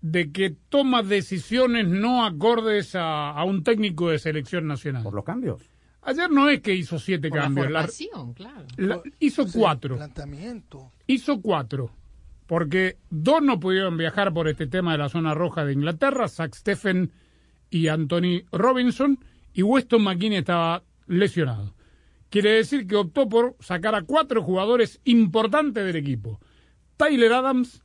[0.00, 5.02] de que toma decisiones no acordes a, a un técnico de selección nacional.
[5.02, 5.62] Por los cambios.
[6.02, 8.66] Ayer no es que hizo siete Por la cambios, la- formación, claro.
[8.76, 9.96] la- hizo Sí, cuatro.
[9.96, 10.92] Planteamiento.
[11.06, 11.90] Hizo cuatro.
[12.46, 16.54] Porque dos no pudieron viajar por este tema de la zona roja de Inglaterra, Zach
[16.54, 17.12] Steffen
[17.68, 19.18] y Anthony Robinson,
[19.52, 21.74] y Weston McKinney estaba lesionado.
[22.30, 26.40] Quiere decir que optó por sacar a cuatro jugadores importantes del equipo.
[26.96, 27.82] Tyler Adams,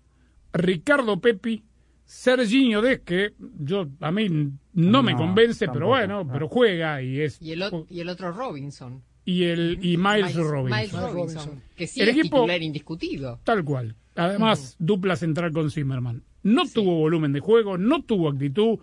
[0.54, 1.64] Ricardo Pepi,
[2.06, 4.28] Serginho Des, que yo a mí
[4.74, 8.32] no, me convence, pero bueno, pero juega y es Y el, o- y el otro
[8.32, 9.02] Robinson.
[9.26, 10.66] y el y Miles, Robinson.
[10.66, 11.62] Miles Robinson.
[11.76, 13.40] Que sí El es equipo- titular indiscutido.
[13.44, 13.96] Tal cual.
[14.16, 16.24] Además, dupla central con Zimmerman.
[16.44, 18.78] No tuvo volumen de juego, no tuvo actitud.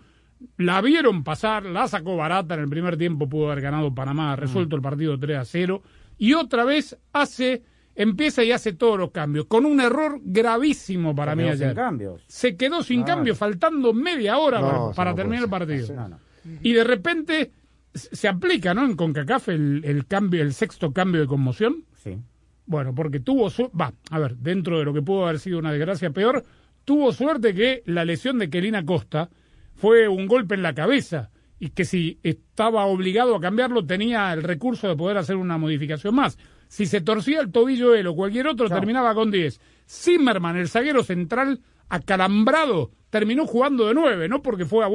[0.57, 4.75] La vieron pasar, la sacó barata en el primer tiempo, pudo haber ganado Panamá, resuelto
[4.75, 5.81] el partido 3 a 0.
[6.17, 7.63] Y otra vez hace,
[7.95, 11.63] empieza y hace todos los cambios, con un error gravísimo para Se mí quedó sin
[11.63, 11.75] ayer.
[11.75, 12.23] cambios.
[12.27, 13.17] Se quedó sin Claro.
[13.17, 15.93] cambios, faltando media hora No, para, no terminar el partido.
[15.93, 16.19] No, no.
[16.61, 17.51] Y de repente
[17.93, 18.83] se se aplica, ¿no?
[18.85, 21.85] En CONCACAF el, el cambio, el sexto cambio de conmoción.
[21.95, 22.17] Sí.
[22.65, 23.69] Bueno, porque tuvo su...
[23.69, 26.43] Va, a ver, dentro de lo que pudo haber sido una desgracia peor,
[26.85, 29.29] tuvo suerte que la lesión de Kelina Costa
[29.75, 31.29] fue un golpe en la cabeza
[31.59, 36.15] y que si estaba obligado a cambiarlo tenía el recurso de poder hacer una modificación
[36.15, 36.37] más.
[36.73, 39.61] Si se torcía el tobillo él o cualquier otro, terminaba con 10.
[39.87, 44.87] Zimmerman, el zaguero central, acalambrado, terminó jugando de 9, no porque fuera,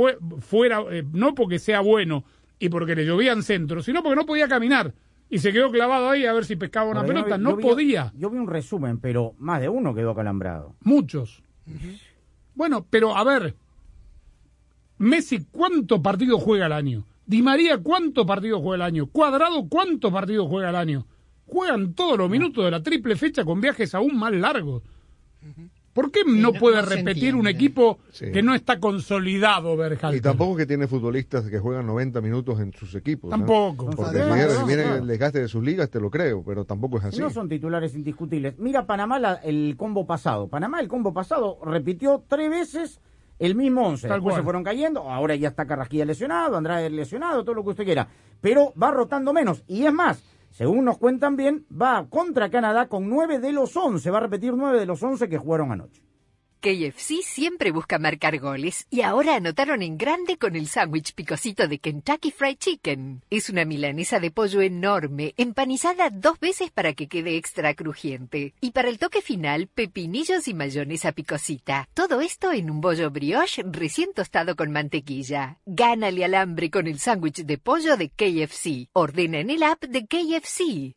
[0.90, 2.24] eh, no porque sea bueno
[2.58, 4.92] y porque le llovían centros, sino porque no podía caminar.
[5.30, 7.38] Y se quedó clavado ahí a ver si pescaba una yo pelota.
[7.38, 8.12] no yo vi- podía.
[8.16, 10.74] Yo vi un resumen, pero más de uno quedó acalambrado.
[10.80, 11.44] Muchos.
[12.56, 13.54] Bueno, pero a ver,
[14.98, 17.04] Messi, ¿cuántos partidos juega al año?
[17.24, 19.06] Di María, ¿cuántos partidos juega al año?
[19.06, 21.06] Cuadrado, ¿cuántos partidos juega al año?
[21.48, 24.82] Juegan todos los minutos de la triple fecha con viajes aún más largos.
[25.92, 28.30] ¿Por qué no, puede no repetir un equipo Sí.
[28.30, 30.16] que no está consolidado, Berhalter?
[30.18, 33.30] Y tampoco que tiene futbolistas que juegan 90 minutos en sus equipos.
[33.30, 33.36] ¿no?
[33.36, 33.86] Tampoco.
[33.86, 34.94] Porque No, si viene- no, si viene no.
[34.96, 37.18] el desgaste de sus ligas, te lo creo, pero tampoco es así.
[37.18, 38.56] No son titulares indiscutibles.
[38.58, 40.46] Mira Panamá la- el combo pasado.
[40.46, 43.00] Panamá el combo pasado repitió tres veces
[43.40, 44.06] el mismo once.
[44.06, 44.42] Tal Después cual.
[44.42, 45.10] se fueron cayendo.
[45.10, 48.06] Ahora ya está Carrasquilla lesionado, Andrade lesionado, todo lo que usted quiera.
[48.40, 49.64] Pero va rotando menos.
[49.66, 54.10] Y es más, según nos cuentan bien, va contra Canadá con nueve de los once.
[54.10, 56.02] Va a repetir nueve de los once que jugaron anoche.
[56.60, 61.78] KFC siempre busca marcar goles y ahora anotaron en grande con el sándwich picosito de
[61.78, 63.22] Kentucky Fried Chicken.
[63.30, 68.54] Es una milanesa de pollo enorme, empanizada dos veces para que quede extra crujiente.
[68.60, 71.88] Y para el toque final, pepinillos y mayonesa picosita.
[71.94, 75.58] Todo esto en un bollo brioche recién tostado con mantequilla.
[75.64, 78.88] Gánale al hambre con el sándwich de pollo de KFC.
[78.92, 80.94] Ordena en el app de KFC.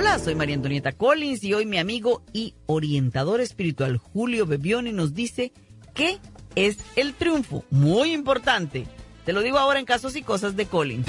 [0.00, 5.12] Hola, soy María Antonieta Collins y hoy mi amigo y orientador espiritual Julio Bebioni nos
[5.12, 5.52] dice
[5.92, 6.20] qué
[6.54, 7.64] es el triunfo.
[7.70, 8.86] Muy importante.
[9.24, 11.08] Te lo digo ahora en casos y cosas de Collins.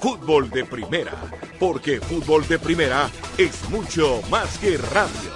[0.00, 1.12] Fútbol de Primera.
[1.60, 5.30] Porque Fútbol de Primera es mucho más que radio.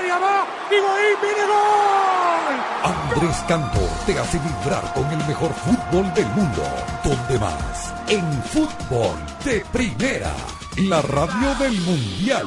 [0.00, 2.56] Área va, Higuaín viene gol.
[2.82, 6.62] Andrés Cantor te hace vibrar con el mejor fútbol del mundo.
[7.04, 7.94] ¿Dónde más?
[8.08, 10.32] En fútbol de primera.
[10.78, 12.46] La radio del mundial.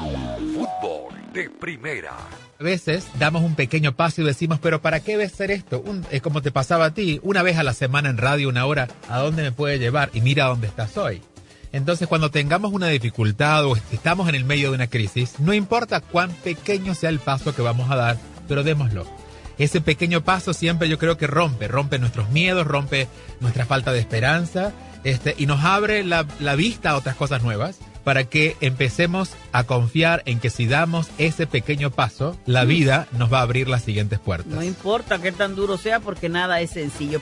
[0.56, 2.14] Fútbol de primera.
[2.60, 5.82] A veces damos un pequeño paso y decimos, pero ¿para qué debe ser esto?
[5.86, 8.66] Un- es como te pasaba a ti, una vez a la semana en radio, una
[8.66, 10.10] hora, ¿a dónde me puede llevar?
[10.14, 11.22] Y mira dónde estás hoy.
[11.74, 16.00] Entonces, cuando tengamos una dificultad o estamos en el medio de una crisis, no importa
[16.00, 19.06] cuán pequeño sea el paso que vamos a dar, pero démoslo.
[19.58, 23.08] Ese pequeño paso siempre yo creo que rompe, rompe nuestros miedos, rompe
[23.40, 24.72] nuestra falta de esperanza,
[25.04, 29.64] este, y nos abre la, la vista a otras cosas nuevas para que empecemos a
[29.64, 32.68] confiar en que si damos ese pequeño paso, la Mm.
[32.68, 34.52] vida nos va a abrir las siguientes puertas.
[34.54, 37.22] No importa qué tan duro sea porque nada es sencillo.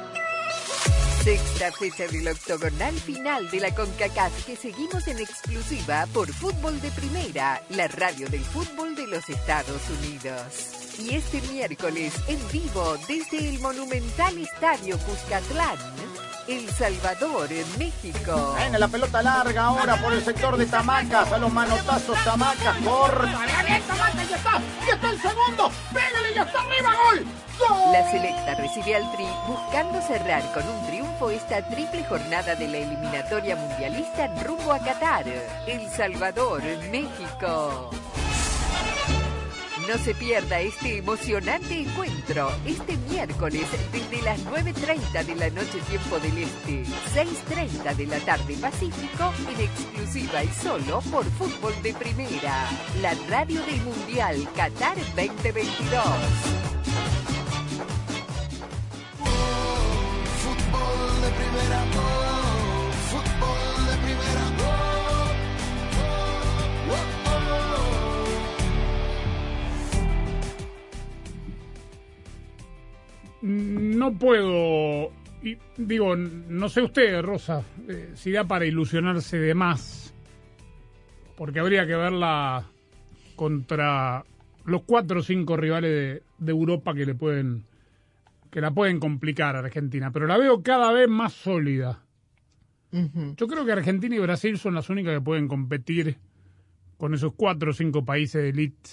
[1.23, 6.89] Sexta fecha del octogonal final de la CONCACAF que seguimos en exclusiva por Fútbol de
[6.89, 10.80] Primera, la radio del fútbol de los Estados Unidos.
[10.99, 15.77] Y este miércoles en vivo desde el monumental Estadio Cuscatlán,
[16.47, 18.55] El Salvador, México.
[18.57, 21.31] Viene la pelota larga ahora por el sector de Tamacas.
[21.31, 22.77] A los manotazos Tamacas.
[22.83, 23.39] Corta.
[23.67, 24.61] Bien, Tamacas, ya está.
[24.85, 25.71] Ya está el segundo.
[25.93, 26.95] Pégale, ya está arriba.
[27.05, 27.25] Gol.
[27.59, 27.91] ¡Gol!
[27.93, 32.77] La selecta recibe al Tri buscando cerrar con un triunfo esta triple jornada de la
[32.77, 35.25] eliminatoria mundialista rumbo a Qatar,
[35.67, 37.91] El Salvador, México.
[39.91, 46.17] No se pierda este emocionante encuentro este miércoles desde las 9.30 de la noche tiempo
[46.17, 46.83] del Este,
[47.13, 52.69] 6.30 de la tarde Pacífico, en exclusiva y solo por Fútbol de Primera,
[53.01, 56.05] la radio del Mundial Qatar 2022.
[60.39, 62.20] Fútbol de primera,
[73.41, 75.11] No puedo,
[75.41, 80.13] y digo, no sé usted, Rosa, eh, si da para ilusionarse de más,
[81.35, 82.65] porque habría que verla
[83.35, 84.23] contra
[84.65, 87.65] los cuatro o cinco rivales de, de Europa que le pueden
[88.51, 92.03] que la pueden complicar a Argentina, pero la veo cada vez más sólida.
[92.91, 96.17] Yo creo que Argentina y Brasil son las únicas que pueden competir
[96.97, 98.89] con esos cuatro o cinco países de elite.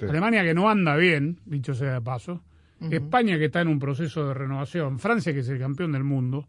[0.00, 2.42] Alemania que no anda bien, dicho sea de paso.
[2.80, 4.98] España que está en un proceso de renovación.
[4.98, 6.46] Francia que es el campeón del mundo.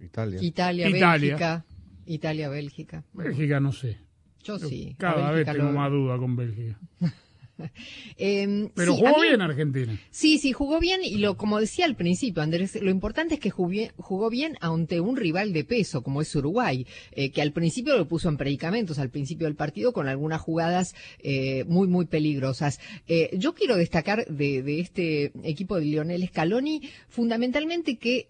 [0.00, 0.38] Italia.
[0.42, 1.10] Italia, Italia.
[1.36, 1.64] Bélgica.
[2.06, 3.04] Italia, Bélgica.
[3.12, 3.98] Bélgica no sé.
[4.42, 4.96] Yo sí.
[4.98, 6.78] Cada vez tengo lo- más duda con Bélgica.
[8.16, 9.98] Em, Pero sí, jugó mí- bien Argentina.
[10.10, 13.50] Sí, sí, jugó bien y lo como decía al principio, Andrés, lo importante es que
[13.50, 17.96] jugué- jugó bien ante un rival de peso como es Uruguay, eh, que al principio
[17.96, 22.80] lo puso en predicamentos, al principio del partido con algunas jugadas eh, muy, muy peligrosas.
[23.08, 28.28] Eh, yo quiero destacar de, de este equipo de Lionel Scaloni fundamentalmente que...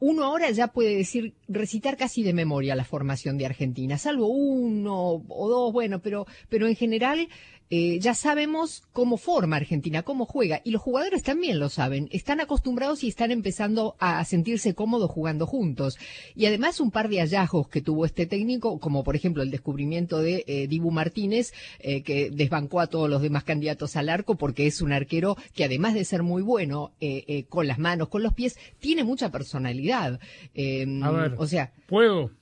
[0.00, 5.22] uno ahora ya puede decir, recitar casi de memoria la formación de Argentina, salvo uno
[5.28, 7.28] o dos, bueno, pero, pero en general
[7.74, 12.38] eh, ya sabemos cómo forma Argentina, cómo juega, y los jugadores también lo saben, están
[12.40, 15.96] acostumbrados y están empezando a sentirse cómodos jugando juntos.
[16.34, 20.18] Y además un par de hallazgos que tuvo este técnico, como por ejemplo el descubrimiento
[20.20, 24.66] de eh, Dibu Martínez, eh, que desbancó a todos los demás candidatos al arco, porque
[24.66, 28.34] es un arquero que además de ser muy bueno eh, con las manos, con los
[28.34, 30.20] pies, tiene mucha personalidad.
[30.54, 32.32] Eh, A ver, o sea, ¿puedo?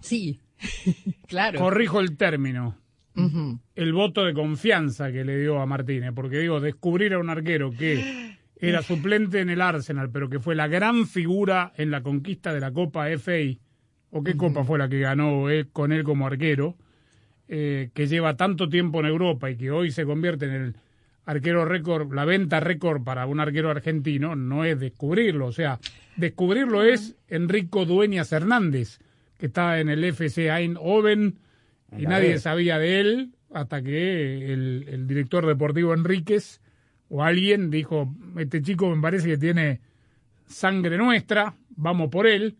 [0.00, 0.40] sí,
[1.26, 1.58] claro.
[1.58, 2.76] Corrijo el término.
[3.74, 7.70] El voto de confianza que le dio a Martínez, porque digo, descubrir a un arquero
[7.72, 12.52] que era suplente en el Arsenal, pero que fue la gran figura en la conquista
[12.52, 13.58] de la Copa FA,
[14.10, 16.76] o qué copa fue la que ganó él, con él como arquero,
[17.48, 20.76] eh, que lleva tanto tiempo en Europa y que hoy se convierte en el
[21.24, 25.78] arquero récord, la venta récord para un arquero argentino, no es descubrirlo, o sea,
[26.16, 28.98] descubrirlo es Enrico Dueñas Hernández,
[29.36, 31.38] que está en el FC Eindhoven
[31.96, 36.60] y nadie sabía de él hasta que el, el director deportivo Enríquez
[37.08, 39.80] o alguien dijo, este chico me parece que tiene
[40.46, 42.56] sangre nuestra, vamos por él,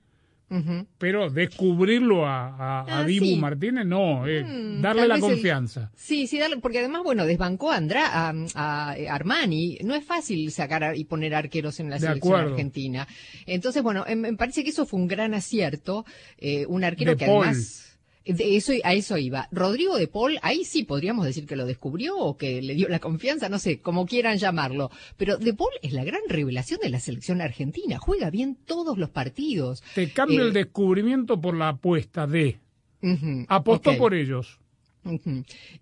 [0.96, 3.36] pero descubrirlo a, a, a Ah, Dibu sí.
[3.36, 5.90] Martínez no, eh, Mm, darle la el- confianza.
[5.94, 9.78] Sí, sí, darle- porque además, bueno, desbancó a, Andra, a, a Armani.
[9.84, 12.50] No es fácil sacar a- y poner arqueros en la De selección acuerdo.
[12.54, 13.06] argentina.
[13.44, 16.06] Entonces, bueno, em- me parece que eso fue un gran acierto.
[16.38, 17.44] eh, un arquero De que Paul.
[17.44, 17.87] además...
[18.24, 19.48] De eso, a eso iba.
[19.50, 22.98] Rodrigo de Paul, ahí sí podríamos decir que lo descubrió o que le dio la
[22.98, 24.90] confianza, no sé, como quieran llamarlo.
[25.16, 27.98] Pero de Paul es la gran revelación de la selección argentina.
[27.98, 29.82] Juega bien todos los partidos.
[29.94, 32.58] Te cambio Eh, el descubrimiento por la apuesta de...
[33.48, 34.58] Apostó por ellos.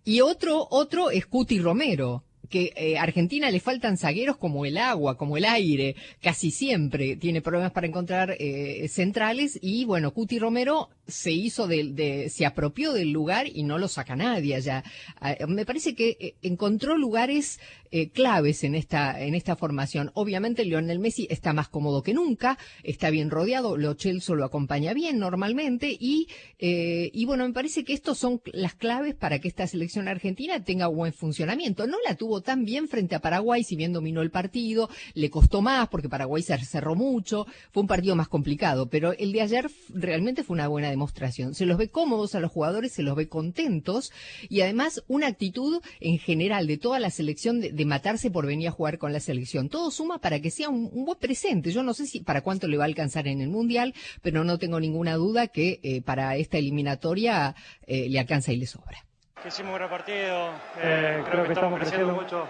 [0.05, 5.16] Y otro, otro es Cuti Romero, que eh, Argentina le faltan zagueros como el agua,
[5.16, 10.88] como el aire, casi siempre tiene problemas para encontrar eh, centrales y bueno, Cuti Romero
[11.07, 14.82] se hizo del- de, se apropió del lugar y no lo saca nadie allá.
[15.20, 17.61] Ah, me parece que eh, encontró lugares
[17.92, 20.11] eh, claves en esta, en esta formación.
[20.14, 24.92] Obviamente Lionel Messi está más cómodo que nunca, está bien rodeado, Lo Celso lo acompaña
[24.94, 26.26] bien normalmente y,
[26.59, 30.88] y bueno, me parece que estos son las claves para que esta selección argentina tenga
[30.88, 31.86] buen funcionamiento.
[31.86, 35.62] No la tuvo tan bien frente a Paraguay, si bien dominó el partido, le costó
[35.62, 39.70] más porque Paraguay se cerró mucho, fue un partido más complicado, pero el de ayer
[39.89, 41.55] realmente fue una buena demostración.
[41.55, 44.12] Se los ve cómodos a los jugadores, se los ve contentos
[44.49, 48.72] y además una actitud en general de toda la selección de, matarse por venir a
[48.72, 49.68] jugar con la selección.
[49.68, 51.70] Todo suma para que sea un, un buen presente.
[51.70, 54.59] Yo no sé si para cuánto le va a alcanzar en el Mundial, pero no
[54.59, 57.55] tengo ninguna duda que eh, para esta eliminatoria
[57.87, 59.05] eh, le alcanza y le sobra.
[59.43, 60.51] Que hicimos un gran partido.
[60.78, 62.47] eh, creo, que, estamos creciendo mucho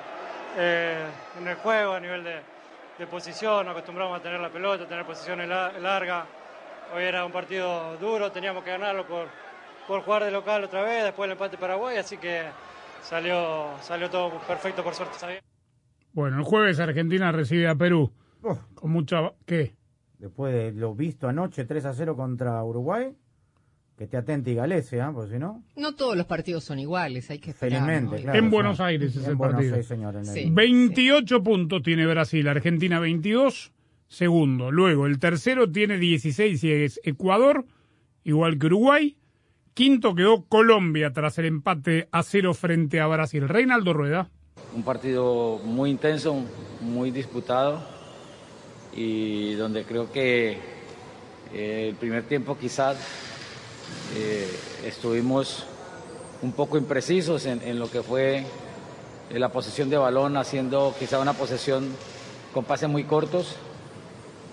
[0.56, 1.04] eh,
[1.38, 2.40] en el juego a nivel de,
[2.98, 3.66] de posición.
[3.66, 6.26] Nos acostumbramos a tener la pelota, a tener posiciones la- largas.
[6.94, 9.26] Hoy era un partido duro, teníamos que ganarlo por,
[9.88, 12.44] por jugar de local otra vez, después el empate Paraguay, así que
[13.02, 15.18] salió, salió todo perfecto por suerte.
[15.18, 15.40] ¿sabía?
[16.12, 18.12] Bueno, el jueves Argentina recibe a Perú.
[18.42, 18.56] Oh.
[18.76, 19.32] Con mucha...
[19.44, 19.74] ¿Qué?
[20.18, 23.12] Después de lo visto anoche 3 a 0 contra Uruguay.
[23.96, 25.10] Que te atente y galese, ¿ah?
[25.14, 27.80] Porque si no, No todos los partidos son iguales, hay que esperar.
[27.80, 28.22] felizmente, ¿no?
[28.22, 28.38] claro.
[28.38, 29.74] en Buenos sea, Aires es en el Buenos partido.
[29.74, 30.48] Aires, señor, en el- Sí.
[30.52, 33.72] 28 puntos tiene Brasil, Argentina 22,
[34.08, 34.70] segundo.
[34.70, 37.64] Luego el tercero tiene 16 y es Ecuador,
[38.22, 39.16] igual que Uruguay.
[39.72, 43.48] Quinto quedó Colombia tras el empate a cero frente a Brasil.
[43.48, 44.30] Reinaldo Rueda.
[44.74, 46.42] Un partido muy intenso,
[46.80, 47.82] muy disputado
[48.94, 50.58] y donde creo que
[51.52, 52.96] eh, el primer tiempo quizás
[54.16, 54.48] eh,
[54.84, 55.66] estuvimos
[56.42, 58.44] un poco imprecisos en, en lo que fue
[59.30, 61.88] eh, la posesión de balón, haciendo quizá una posesión
[62.52, 63.56] con pases muy cortos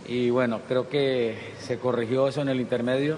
[0.07, 3.17] y bueno, creo que se corrigió eso en el intermedio.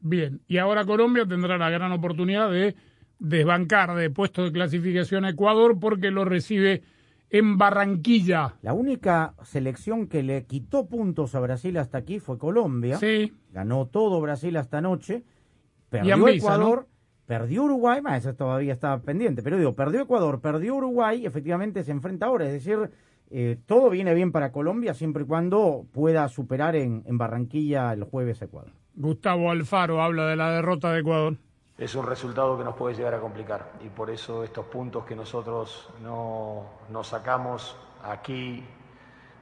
[0.00, 2.76] Bien, y ahora Colombia tendrá la gran oportunidad de
[3.18, 6.82] desbancar de puesto de clasificación a Ecuador porque lo recibe
[7.30, 8.54] en Barranquilla.
[8.62, 12.98] La única selección que le quitó puntos a Brasil hasta aquí fue Colombia.
[12.98, 13.32] Sí.
[13.52, 15.16] Ganó todo Brasil hasta anoche.
[15.16, 16.88] Y Perdió Ecuador.
[17.26, 21.90] Perdió Uruguay, más eso todavía está pendiente, pero digo, perdió Ecuador, perdió Uruguay, efectivamente se
[21.90, 22.88] enfrenta ahora, es decir,
[23.30, 28.04] eh, todo viene bien para Colombia siempre y cuando pueda superar en, en Barranquilla el
[28.04, 28.70] jueves Ecuador.
[28.94, 31.36] Gustavo Alfaro habla de la derrota de Ecuador.
[31.78, 35.14] Es un resultado que nos puede llegar a complicar y por eso estos puntos que
[35.14, 38.64] nosotros no, no sacamos aquí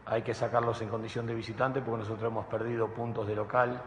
[0.06, 3.80] hay que sacarlos en condición de visitante porque nosotros hemos perdido puntos de local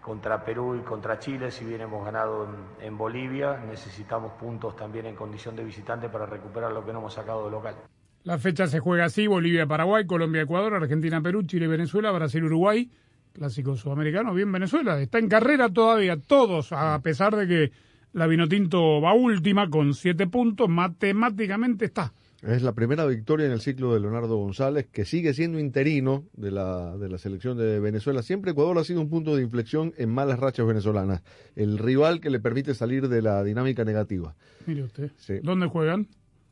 [0.00, 5.06] contra Perú y contra Chile, si bien hemos ganado en, en Bolivia, necesitamos puntos también
[5.06, 7.74] en condición de visitante para recuperar lo que no hemos sacado de local.
[8.22, 12.90] La fecha se juega así, Bolivia-Paraguay, Colombia-Ecuador, Argentina-Perú, Chile-Venezuela, Brasil-Uruguay,
[13.34, 17.72] clásico sudamericano, bien Venezuela, está en carrera todavía, todos, a pesar de que
[18.12, 22.14] la Vinotinto va última con siete puntos, matemáticamente está.
[22.42, 26.50] Es la primera victoria en el ciclo de Leonardo González, que sigue siendo interino de
[26.50, 28.22] la, de la selección de Venezuela.
[28.22, 31.22] Siempre Ecuador ha sido un punto de inflexión en malas rachas venezolanas.
[31.56, 34.36] El rival que le permite salir de la dinámica negativa.
[34.66, 35.10] Mire usted.
[35.16, 35.34] Sí.
[35.42, 36.06] ¿Dónde juegan?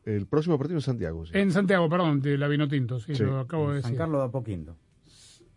[0.07, 1.27] El próximo partido en Santiago.
[1.27, 1.33] sí.
[1.35, 3.23] En Santiago, perdón, de la Vinotinto, sí, Sí.
[3.23, 3.99] lo acabo de San decir.
[3.99, 4.77] Carlos de Apoquindo.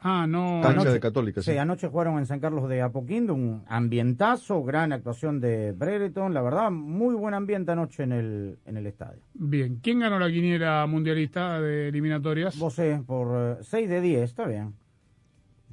[0.08, 0.62] Ah, no.
[0.62, 1.58] Cancha de Católica, Sí, sí.
[1.58, 6.70] anoche jugaron en San Carlos de Apoquindo, un ambientazo, gran actuación de Brereton, la verdad,
[6.70, 9.24] muy buen ambiente anoche en el, en el estadio.
[9.34, 12.56] Bien, ¿quién ganó la quiniela mundialista de eliminatorias?
[12.60, 14.76] Vos sé, por 6 de 10, está bien.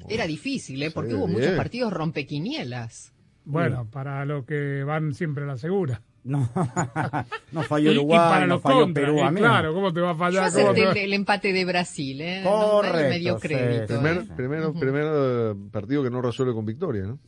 [0.08, 0.90] Era difícil, ¿eh?
[0.90, 3.12] Porque hubo muchos partidos rompequinielas.
[3.44, 6.00] Bueno, para los que van siempre a la segura.
[6.24, 6.48] No,
[7.52, 9.46] no falló Y- y Uruguay, para no los falló contra, Perú, y amigo.
[9.46, 10.44] claro, ¿cómo te va a fallar?
[10.52, 12.40] ¿Cómo te va- acepté el, el empate de Brasil, ¿eh?
[12.44, 13.86] No, nadie me dio Correcto, sí, crédito.
[13.94, 14.26] Primer, ¿eh?
[14.36, 17.18] primero, primer eh, partido que no resuelve con victoria, ¿no?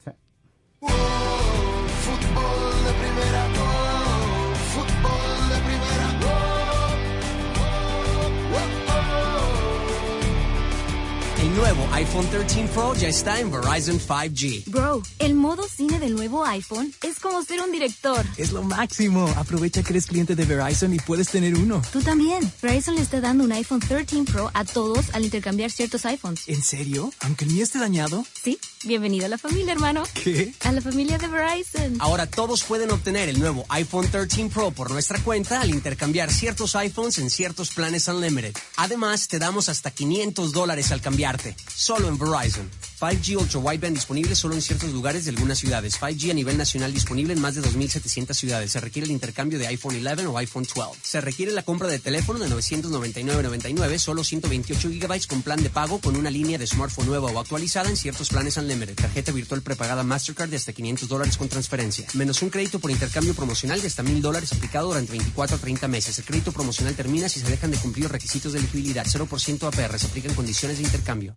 [11.64, 14.64] Nuevo iPhone 13 Pro ya está en Verizon 5G.
[14.66, 18.22] Bro, el modo cine del nuevo iPhone es como ser un director.
[18.36, 19.26] Es lo máximo.
[19.34, 21.80] Aprovecha que eres cliente de Verizon y puedes tener uno.
[21.90, 22.52] Tú también.
[22.60, 26.46] Verizon le está dando un iPhone 13 Pro a todos al intercambiar ciertos iPhones.
[26.48, 27.10] ¿En serio?
[27.20, 28.26] Aunque el mío esté dañado.
[28.42, 30.02] Sí, bienvenido a la familia, hermano.
[30.22, 30.52] ¿Qué?
[30.64, 31.96] A la familia de Verizon.
[31.98, 36.76] Ahora todos pueden obtener el nuevo iPhone 13 Pro por nuestra cuenta al intercambiar ciertos
[36.76, 38.54] iPhones en ciertos planes Unlimited.
[38.76, 41.53] Además, te damos hasta 500 dólares al cambiarte.
[41.68, 42.83] Solo en Verizon.
[43.04, 46.00] 5G Ultra Wideband disponible solo en ciertos lugares de algunas ciudades.
[46.00, 48.72] 5G a nivel nacional disponible en más de 2.700 ciudades.
[48.72, 51.00] Se requiere el intercambio de iPhone 11 o iPhone 12.
[51.02, 56.00] Se requiere la compra de teléfono de 999.99, solo 128 GB con plan de pago
[56.00, 58.94] con una línea de smartphone nueva o actualizada en ciertos planes Unlimited.
[58.94, 62.06] Tarjeta virtual prepagada Mastercard de hasta 500 dólares con transferencia.
[62.14, 65.88] Menos un crédito por intercambio promocional de hasta 1.000 dólares aplicado durante 24 a 30
[65.88, 66.18] meses.
[66.18, 69.04] El crédito promocional termina si se dejan de cumplir requisitos de elegibilidad.
[69.04, 69.98] 0% APR.
[69.98, 71.36] Se aplican condiciones de intercambio.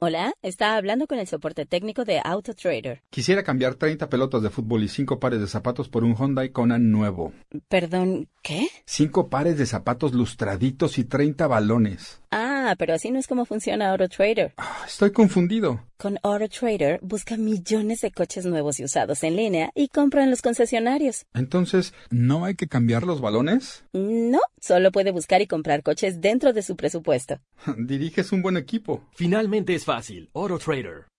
[0.00, 3.02] Hola, está hablando con el soporte técnico de AutoTrader.
[3.10, 6.92] Quisiera cambiar 30 pelotas de fútbol y 5 pares de zapatos por un Hyundai Conan
[6.92, 7.32] nuevo.
[7.66, 8.68] Perdón, ¿qué?
[8.84, 12.22] 5 pares de zapatos lustraditos y 30 balones.
[12.30, 12.47] Ah,
[12.78, 14.54] pero así no es como funciona AutoTrader.
[14.86, 15.80] Estoy confundido.
[15.96, 20.42] Con AutoTrader busca millones de coches nuevos y usados en línea y compra en los
[20.42, 21.24] concesionarios.
[21.34, 23.84] Entonces, ¿no hay que cambiar los balones?
[23.92, 27.40] No, solo puede buscar y comprar coches dentro de su presupuesto.
[27.78, 29.04] Diriges un buen equipo.
[29.12, 30.30] Finalmente es fácil.
[30.34, 31.06] AutoTrader.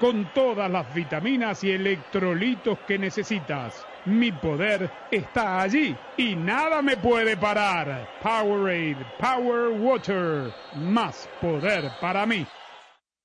[0.00, 3.86] con todas las vitaminas y electrolitos que necesitas.
[4.06, 8.08] Mi poder está allí y nada me puede parar.
[8.22, 12.46] Powerade, Power Water, más poder para mí.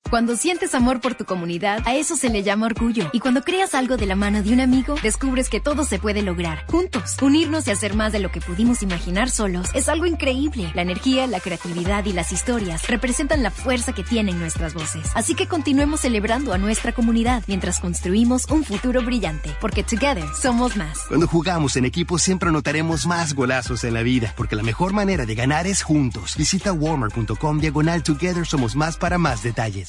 [0.09, 3.11] Cuando sientes amor por tu comunidad, a eso se le llama orgullo.
[3.13, 6.23] Y cuando creas algo de la mano de un amigo, descubres que todo se puede
[6.23, 6.65] lograr.
[6.65, 10.71] Juntos, unirnos y hacer más de lo que pudimos imaginar solos es algo increíble.
[10.73, 15.11] La energía, la creatividad y las historias representan la fuerza que tienen nuestras voces.
[15.13, 19.55] Así que continuemos celebrando a nuestra comunidad mientras construimos un futuro brillante.
[19.61, 21.01] Porque together somos más.
[21.07, 25.27] Cuando jugamos en equipo siempre anotaremos más golazos en la vida, porque la mejor manera
[25.27, 26.35] de ganar es juntos.
[26.35, 29.88] Visita walmart.com diagonal together somos más para más detalles.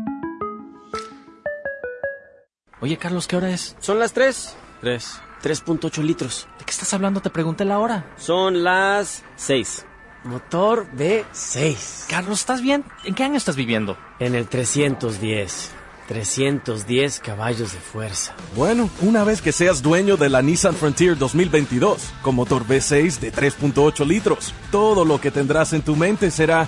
[2.81, 3.75] Oye, Carlos, ¿qué hora es?
[3.79, 4.55] Son las 3.
[4.81, 5.21] 3.
[5.43, 6.47] 3.8 litros.
[6.57, 7.21] ¿De qué estás hablando?
[7.21, 8.11] Te pregunté la hora.
[8.17, 9.85] Son las 6.
[10.23, 12.07] Motor V6.
[12.09, 12.83] Carlos, ¿estás bien?
[13.03, 13.97] ¿En qué año estás viviendo?
[14.17, 15.71] En el 310.
[16.07, 18.33] 310 caballos de fuerza.
[18.55, 23.31] Bueno, una vez que seas dueño de la Nissan Frontier 2022, con motor V6 de
[23.31, 26.67] 3.8 litros, todo lo que tendrás en tu mente será,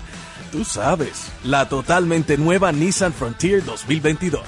[0.52, 4.44] tú sabes, la totalmente nueva Nissan Frontier 2022.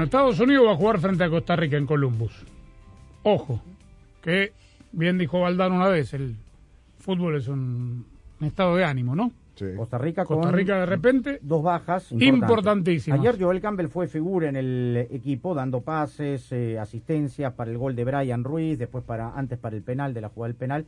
[0.00, 2.32] Bueno, Estados Unidos va a jugar frente a Costa Rica en Columbus.
[3.22, 3.60] Ojo,
[4.22, 4.54] que
[4.92, 6.36] bien dijo Valdano una vez, el
[6.98, 8.06] fútbol es un,
[8.40, 9.30] un estado de ánimo, ¿no?
[9.76, 13.20] Costa Rica Costa con Rica de repente dos bajas importantísimas.
[13.20, 17.94] Ayer Joel Campbell fue figura en el equipo dando pases, eh, asistencias para el gol
[17.94, 20.86] de Brian Ruiz, después para antes para el penal de la jugada del penal.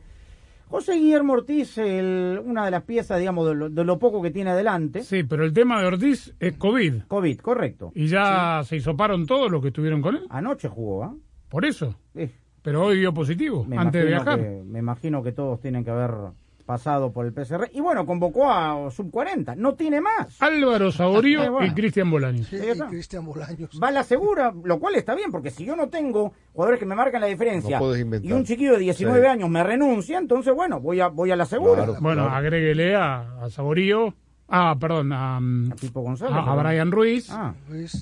[0.73, 4.31] José Guillermo Ortiz, el- una de las piezas, digamos, de lo, de lo poco que
[4.31, 5.03] tiene adelante.
[5.03, 7.03] Sí, pero el tema de Ortiz es COVID.
[7.07, 7.91] COVID, correcto.
[7.93, 10.25] Y ya se hisoparon todos los que estuvieron con él.
[10.31, 11.15] Anoche jugó, ¿ah?
[11.49, 11.93] Por eso.
[12.15, 12.27] Sí.
[12.63, 14.39] Pero hoy dio positivo, Me antes de viajar.
[14.39, 16.09] que- me imagino que todos tienen que haber
[16.65, 17.69] pasado por el PCR.
[17.73, 19.55] Y bueno, convocó a Sub-40.
[19.57, 20.41] No tiene más.
[20.41, 21.67] Álvaro Saborío bueno.
[21.67, 22.47] y Cristian Bolaños.
[22.47, 22.57] Sí.
[22.89, 23.79] Cristian Bolaños.
[23.81, 26.85] Va a la segura, lo cual está bien, porque si yo no tengo jugadores que
[26.85, 29.27] me marcan la diferencia No y un chiquillo de 19 Sí.
[29.27, 31.85] años me renuncia, entonces bueno, voy a voy a la segura.
[31.99, 34.13] Bueno, agréguele a, a Saborío,
[34.55, 35.39] ah, perdón, a,
[35.93, 36.55] González, a-.
[36.55, 37.53] Brian Ruiz, Ah.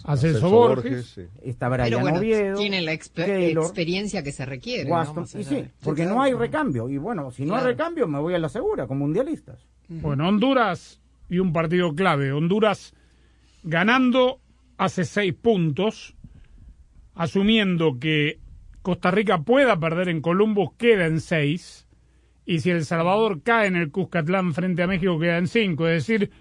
[0.04, 1.18] a Celso Borges.
[1.42, 4.90] Está Pero Brian bueno, Oviedo, tiene la exper- experiencia que se requiere.
[5.26, 6.90] sí, porque no hay recambio.
[6.90, 9.66] Y bueno, si no hay recambio, me voy a la segura, con mundialistas.
[9.88, 12.32] Bueno, Honduras y un partido clave.
[12.32, 12.94] Honduras
[13.64, 14.40] ganando
[14.78, 16.16] hace seis puntos,
[17.16, 18.40] asumiendo que
[18.82, 21.88] Costa Rica pueda perder en Columbus, queda en seis.
[22.46, 25.88] Y si El Salvador cae en el Cuscatlán frente a México, queda en cinco.
[25.88, 26.32] Es decir,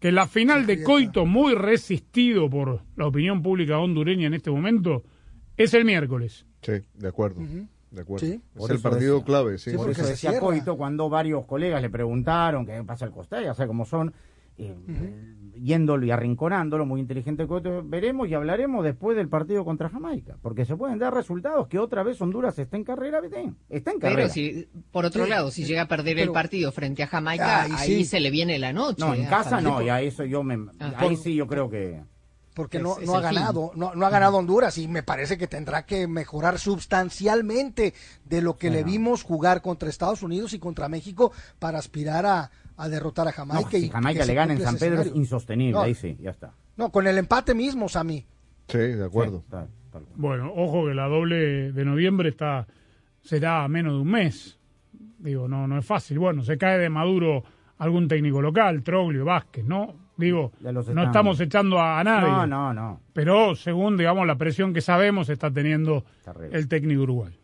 [0.00, 5.04] que la final de Coito, muy resistido por la opinión pública hondureña en este momento,
[5.56, 6.46] es el miércoles.
[6.62, 7.42] Sí, de acuerdo.
[7.90, 8.26] De acuerdo.
[8.26, 8.40] Sí.
[8.54, 9.26] Es Por el partido decía.
[9.26, 9.72] clave, sí.
[9.76, 13.66] por eso decía Coito cuando varios colegas le preguntaron qué pasa al Costa, ya sé
[13.66, 14.12] cómo son,
[14.56, 17.46] eh, eh, yéndolo y arrinconándolo, muy inteligente.
[17.84, 22.02] Veremos y hablaremos después del partido contra Jamaica, porque se pueden dar resultados que otra
[22.02, 23.52] vez Honduras está en carrera, ¿viste?
[23.68, 24.22] está en carrera.
[24.22, 25.30] Pero si, por otro Sí.
[25.30, 28.04] lado, si llega a perder el partido frente a Jamaica, Ahí ahí sí.
[28.04, 29.00] se le viene la noche.
[29.04, 29.82] No, en hasta casa no, tipo.
[29.82, 30.94] ya eso yo me, Ah.
[30.98, 32.00] ahí sí yo creo que
[32.52, 35.46] porque Es- no, no ha ganado, no, no ha ganado Honduras y me parece que
[35.46, 37.94] tendrá que mejorar sustancialmente
[38.24, 42.50] de lo que le vimos jugar contra Estados Unidos y contra México para aspirar a,
[42.82, 43.60] a derrotar a Jamaica.
[43.70, 46.16] no, y si Jamaica que le gana en San Pedro es insostenible, No, ahí sí,
[46.20, 46.52] ya está.
[46.76, 48.26] No, con el empate mismo, Sammy.
[48.68, 49.44] Sí, de acuerdo.
[50.16, 52.66] Bueno, ojo que la doble de noviembre está
[53.22, 54.58] será a menos de un mes.
[55.18, 56.18] Digo, no no es fácil.
[56.18, 57.44] Bueno, se cae de Maduro
[57.78, 59.94] algún técnico local, Troglio, Vázquez, ¿no?
[60.16, 62.28] Digo, no estamos echando a, a nadie.
[62.28, 63.00] No, no, no.
[63.14, 66.04] Pero según, digamos, la presión que sabemos está teniendo
[66.52, 67.39] el técnico uruguayo.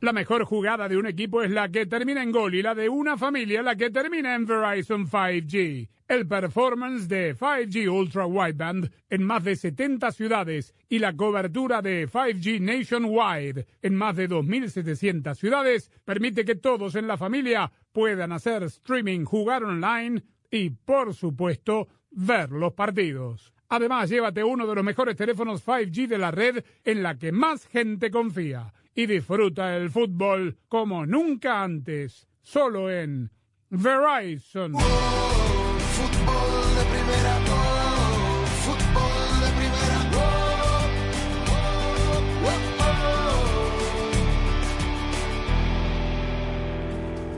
[0.00, 2.88] La mejor jugada de un equipo es la que termina en gol y la de
[2.88, 5.88] una familia la que termina en Verizon 5G.
[6.06, 12.08] El performance de 5G Ultra Wideband en más de 70 ciudades y la cobertura de
[12.08, 18.62] 5G Nationwide en más de 2.700 ciudades permite que todos en la familia puedan hacer
[18.62, 23.52] streaming, jugar online y, por supuesto, ver los partidos.
[23.68, 27.66] Además, llévate uno de los mejores teléfonos 5G de la red en la que más
[27.66, 33.30] gente confía y disfruta el fútbol como nunca antes, solo en
[33.70, 34.72] Verizon.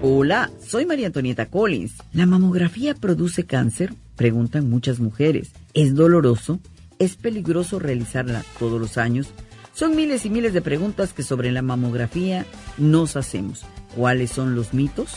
[0.01, 1.93] Hola, soy María Antonieta Collins.
[2.15, 3.93] ¿La mamografía produce cáncer?
[4.17, 5.53] Preguntan muchas mujeres.
[5.75, 6.59] ¿Es doloroso?
[6.99, 9.31] ¿Es peligroso realizarla todos los años?
[9.73, 12.45] Son miles y miles de preguntas que sobre la mamografía
[12.79, 13.63] nos hacemos.
[13.97, 15.11] ¿Cuáles son los mitos?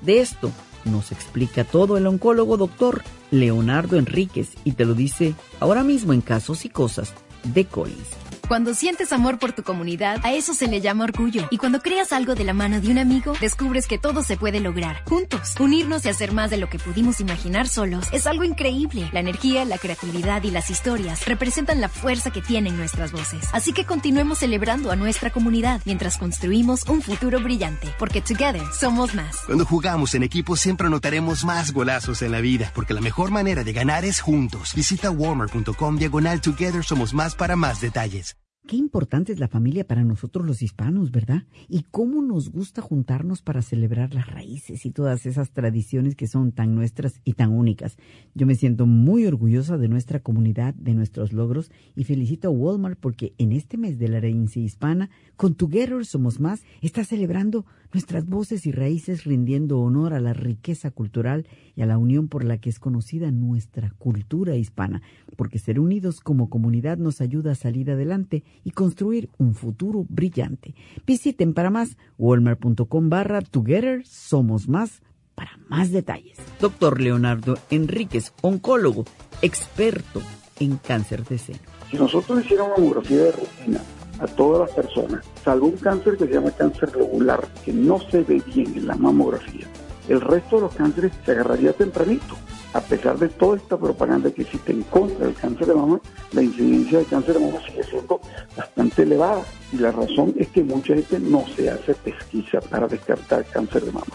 [0.00, 0.50] De esto
[0.84, 6.20] nos explica todo el oncólogo doctor Leonardo Enríquez y te lo dice ahora mismo en
[6.20, 8.25] Casos y Cosas de Collins.
[8.48, 11.48] Cuando sientes amor por tu comunidad, a eso se le llama orgullo.
[11.50, 14.60] Y cuando creas algo de la mano de un amigo, descubres que todo se puede
[14.60, 15.02] lograr.
[15.04, 19.10] Juntos, unirnos y hacer más de lo que pudimos imaginar solos es algo increíble.
[19.12, 23.48] La energía, la creatividad y las historias representan la fuerza que tienen nuestras voces.
[23.52, 27.92] Así que continuemos celebrando a nuestra comunidad mientras construimos un futuro brillante.
[27.98, 29.38] Porque together somos más.
[29.46, 33.64] Cuando jugamos en equipo siempre anotaremos más golazos en la vida, porque la mejor manera
[33.64, 34.72] de ganar es juntos.
[34.72, 38.35] Visita warmer.com diagonal together somos más para más detalles.
[38.66, 41.44] Qué importante es la familia para nosotros los hispanos, ¿verdad?
[41.68, 46.50] Y cómo nos gusta juntarnos para celebrar las raíces y todas esas tradiciones que son
[46.50, 47.96] tan nuestras y tan únicas.
[48.34, 52.98] Yo me siento muy orgullosa de nuestra comunidad, de nuestros logros y felicito a Walmart
[52.98, 58.26] porque en este mes de la herencia hispana, con Together Somos Más, está celebrando nuestras
[58.26, 62.58] voces y raíces rindiendo honor a la riqueza cultural y a la unión por la
[62.58, 65.00] que es conocida nuestra cultura hispana,
[65.34, 70.74] porque ser unidos como comunidad nos ayuda a salir adelante y construir un futuro brillante.
[71.06, 75.00] Visiten para más walmart.com barra Together Somos Más
[75.34, 76.36] para más detalles.
[76.60, 79.06] Doctor Leonardo Enríquez, oncólogo,
[79.40, 80.20] experto
[80.60, 81.60] en cáncer de seno.
[81.90, 83.80] Si nosotros hiciéramos mamografía de rutina
[84.18, 88.22] a todas las personas, salvo un cáncer que se llama cáncer regular, que no se
[88.22, 89.66] ve bien en la mamografía,
[90.08, 92.36] el resto de los cánceres se agarraría tempranito.
[92.72, 96.00] A pesar de toda esta propaganda que existe en contra del cáncer de mama,
[96.32, 98.20] la incidencia de cáncer de mama sigue siendo
[98.56, 99.42] bastante elevada.
[99.72, 103.92] Y la razón es que mucha gente no se hace pesquisa para descartar cáncer de
[103.92, 104.06] mama.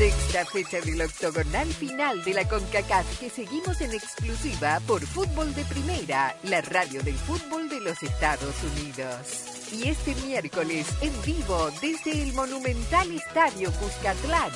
[0.00, 5.62] Sexta fecha del octogonal final de la CONCACAF que seguimos en exclusiva por Fútbol de
[5.66, 9.68] Primera, la radio del fútbol de los Estados Unidos.
[9.70, 14.50] Y este miércoles en vivo desde el monumental Estadio Cuscatlán,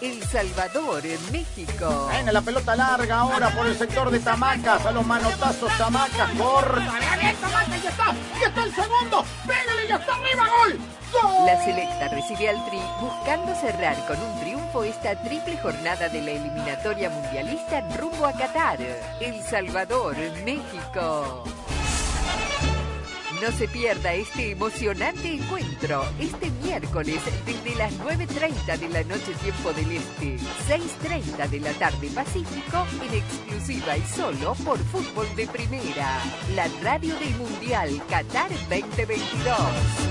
[0.00, 2.08] El Salvador, en México.
[2.10, 4.86] Viene la pelota larga ahora por el sector de Tamacas.
[4.86, 6.30] A los manotazos Tamacas.
[6.38, 7.18] Corta.
[7.20, 8.14] Bien, Tamacas, ya está.
[8.40, 9.26] Ya está el segundo.
[9.46, 10.48] Pégale, ya está arriba.
[10.48, 10.99] Gol.
[11.44, 16.30] La selecta recibe al Tri buscando cerrar con un triunfo esta triple jornada de la
[16.32, 18.78] eliminatoria mundialista rumbo a Qatar,
[19.20, 21.44] El Salvador, México.
[23.42, 29.72] No se pierda este emocionante encuentro este miércoles desde las 9.30 de la noche tiempo
[29.72, 30.36] del Este,
[30.68, 36.18] 6.30 de la tarde Pacífico en exclusiva y solo por Fútbol de Primera,
[36.54, 40.10] la radio del Mundial Qatar 2022.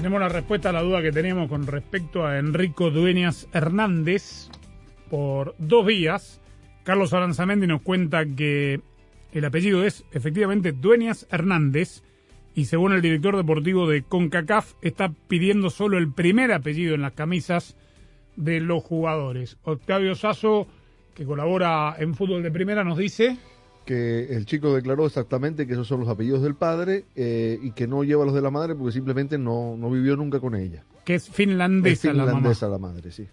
[0.00, 4.48] Tenemos la respuesta a la duda que teníamos con respecto a Enrico Dueñas Hernández
[5.10, 6.40] por dos vías.
[6.84, 8.80] Carlos Aranzamendi nos cuenta que
[9.30, 12.02] el apellido es efectivamente Dueñas Hernández
[12.54, 17.12] y según el director deportivo de CONCACAF está pidiendo solo el primer apellido en las
[17.12, 17.76] camisas
[18.36, 19.58] de los jugadores.
[19.64, 20.66] Octavio Sasso,
[21.14, 23.36] que colabora en fútbol de primera, nos dice
[23.84, 27.86] que el chico declaró exactamente que esos son los apellidos del padre eh, y que
[27.86, 30.84] no lleva los de la madre porque simplemente no, no vivió nunca con ella.
[31.04, 32.36] que es finlandesa, Es la mamá.
[32.38, 33.26] finlandesa la madre, sí.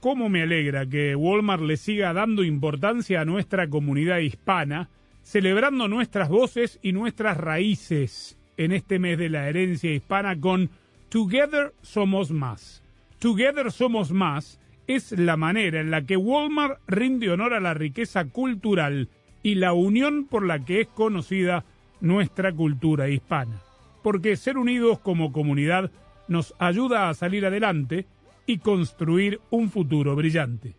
[0.00, 4.88] ¿Cómo me alegra que Walmart le siga dando importancia a nuestra comunidad hispana,
[5.22, 10.70] celebrando nuestras voces y nuestras raíces en este mes de la herencia hispana con
[11.08, 12.82] Together Somos Más?
[13.20, 18.24] Together Somos Más es la manera en la que Walmart rinde honor a la riqueza
[18.26, 19.08] cultural
[19.42, 21.64] y la unión por la que es conocida
[22.00, 23.60] nuestra cultura hispana.
[24.02, 25.90] Porque ser unidos como comunidad
[26.28, 28.06] nos ayuda a salir adelante
[28.46, 30.74] y construir un futuro brillante.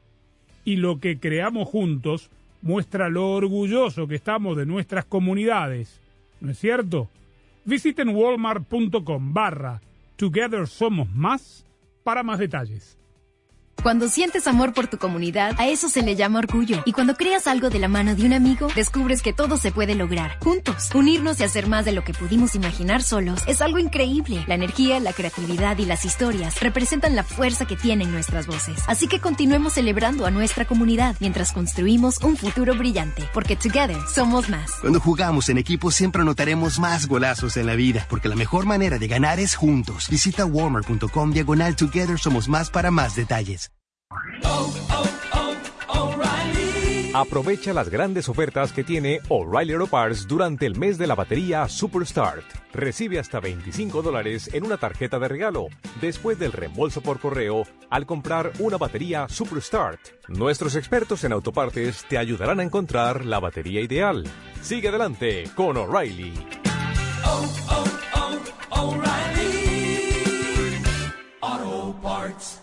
[0.65, 2.29] Y lo que creamos juntos
[2.61, 5.99] muestra lo orgulloso que estamos de nuestras comunidades.
[6.41, 7.09] ¿No es cierto?
[7.65, 9.81] Visiten walmart.com barra
[10.15, 11.65] Together Somos Más
[12.03, 12.97] para más detalles.
[13.83, 16.81] Cuando sientes amor por tu comunidad, a eso se le llama orgullo.
[16.85, 19.93] Y cuando creas algo de la mano de un amigo, descubres que todo se puede
[19.93, 20.39] lograr.
[20.39, 24.45] Juntos, unirnos y hacer más de lo que pudimos imaginar solos es algo increíble.
[24.47, 28.81] La energía, la creatividad y las historias representan la fuerza que tienen nuestras voces.
[28.87, 33.27] Así que continuemos celebrando a nuestra comunidad mientras construimos un futuro brillante.
[33.33, 34.71] Porque together somos más.
[34.79, 38.97] Cuando jugamos en equipo siempre anotaremos más golazos en la vida, porque la mejor manera
[38.97, 40.07] de ganar es juntos.
[40.09, 43.72] Visita warmer.com diagonal Together Somos Más para más detalles.
[47.15, 51.69] Aprovecha las grandes ofertas que tiene O'Reilly Auto Parts durante el mes de la batería
[51.69, 52.43] Superstart.
[52.73, 55.67] Recibe hasta 25 dólares en una tarjeta de regalo
[56.01, 59.99] después del reembolso por correo al comprar una batería Superstart.
[60.27, 64.23] Nuestros expertos en autopartes te ayudarán a encontrar la batería ideal.
[64.63, 66.33] Sigue adelante con O'Reilly.
[71.41, 72.62] Auto Parts.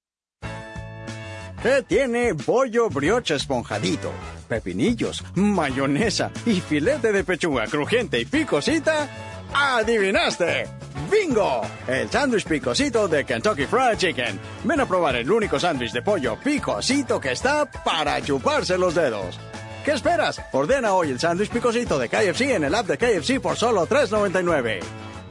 [1.61, 4.11] ¿Qué tiene bollo brioche esponjadito?
[4.49, 9.07] Pepinillos, mayonesa y filete de pechuga crujiente y picosita.
[9.53, 10.65] ¡Adivinaste!
[11.11, 11.61] ¡Bingo!
[11.87, 14.39] El sándwich picosito de Kentucky Fried Chicken.
[14.63, 19.39] Ven a probar el único sándwich de pollo picosito que está para chuparse los dedos.
[19.85, 20.41] ¿Qué esperas?
[20.53, 24.79] Ordena hoy el sándwich picosito de KFC en el app de KFC por solo $3.99.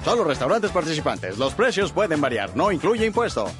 [0.04, 1.38] Solo restaurantes participantes.
[1.38, 2.56] Los precios pueden variar.
[2.56, 3.50] No incluye impuesto.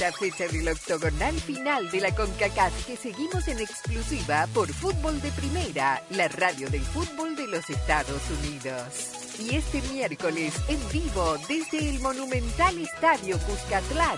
[0.00, 5.30] Sexta fecha del octogonal final de la CONCACAF que seguimos en exclusiva por Fútbol de
[5.32, 9.36] Primera, la radio del fútbol de los Estados Unidos.
[9.38, 14.16] Y este miércoles en vivo desde el monumental Estadio Cuscatlán,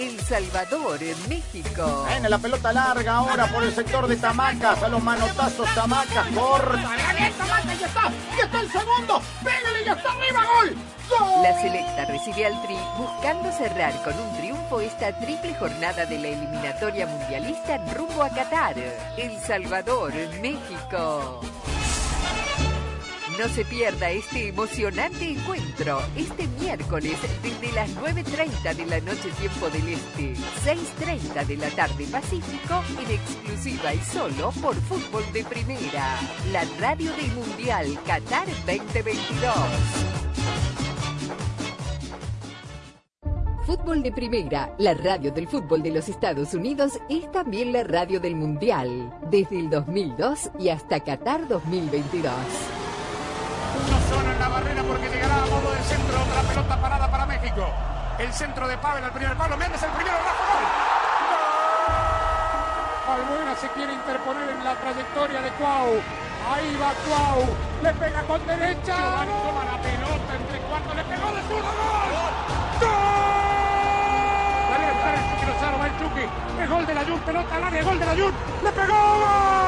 [0.00, 0.98] El Salvador,
[1.28, 2.06] México.
[2.08, 4.82] Viene la pelota larga ahora por el sector de Tamacas.
[4.82, 6.26] A los manotazos Tamacas.
[6.28, 6.96] Corta.
[7.18, 7.78] ¡Bien, Tamacas!
[7.78, 8.10] ¡Ya está!
[8.38, 9.20] ¡Ya está el segundo!
[9.44, 9.84] ¡Pégale!
[9.84, 10.44] ¡Ya está arriba!
[10.54, 10.76] ¡Gol!
[11.10, 11.42] ¡Gol!
[11.42, 16.28] La selecta recibe al Tri buscando cerrar con un triunfo esta triple jornada de la
[16.28, 18.76] eliminatoria mundialista rumbo a Qatar,
[19.18, 21.42] El Salvador, México.
[23.40, 29.70] No se pierda este emocionante encuentro este miércoles desde las 9.30 de la noche tiempo
[29.70, 36.18] del Este, 6.30 de la tarde Pacífico en exclusiva y solo por Fútbol de Primera,
[36.52, 39.54] la radio del Mundial Qatar 2022.
[43.64, 48.20] Fútbol de Primera, la radio del fútbol de los Estados Unidos, es también la radio
[48.20, 52.89] del Mundial, desde el 2002 y hasta Qatar 2022.
[54.10, 56.20] En la barrera porque llegará a modo de centro.
[56.20, 57.72] Otra pelota parada para México.
[58.18, 59.56] El centro de Pavel al primer palo.
[59.56, 60.16] Méndez el primero.
[60.18, 60.66] Rafa, gol.
[63.14, 66.02] Albuena se quiere interponer en la trayectoria de Cuau.
[66.52, 67.56] Ahí va Cuau.
[67.82, 68.96] Le pega con derecha.
[68.96, 70.94] Toma la pelota entre cuatro.
[70.94, 71.70] Le pegó de zurda.
[72.10, 72.34] ¡Gol!
[74.70, 74.94] Dale el
[75.30, 75.78] Chucky Lozano.
[75.78, 76.26] Va el Chucky.
[76.62, 77.20] Es gol de la Jun.
[77.20, 77.82] Pelota al área.
[77.84, 78.34] Gol de la Jun.
[78.64, 78.94] Le pegó.
[78.94, 79.59] ¡Gol!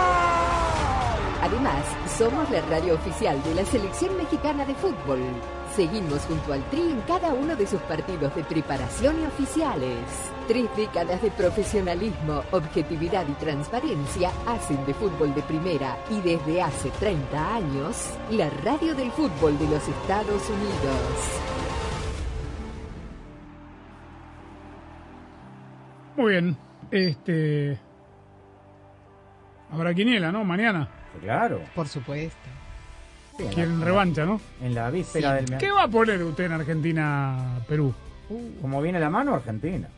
[1.52, 1.84] Además,
[2.16, 5.20] somos la radio oficial de la Selección Mexicana de Fútbol.
[5.76, 9.98] Seguimos junto al Tri en cada uno de sus partidos de preparación y oficiales.
[10.48, 16.88] Tres décadas de profesionalismo, objetividad y transparencia hacen de fútbol de primera y desde hace
[16.88, 21.40] 30 años, la radio del fútbol de los Estados Unidos.
[26.16, 26.56] Muy bien.
[26.90, 27.78] Este.
[29.70, 30.44] Habrá quiniela, ¿no?
[30.44, 31.01] Mañana.
[31.20, 31.60] Claro.
[31.74, 32.36] Por supuesto.
[33.36, 34.40] Sí, en la- Quieren revancha, ¿no?
[34.60, 35.56] En la víspera del...
[35.58, 37.94] ¿Qué va a poner usted en Argentina-Perú?
[38.60, 39.88] Como viene la mano, Argentina.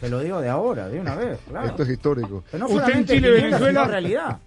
[0.00, 1.66] Se lo digo de ahora, de una vez, claro.
[1.68, 2.42] Esto es histórico.
[2.50, 3.84] Pero no ¿Usted en Chile, Venezuela?
[3.84, 4.38] realidad.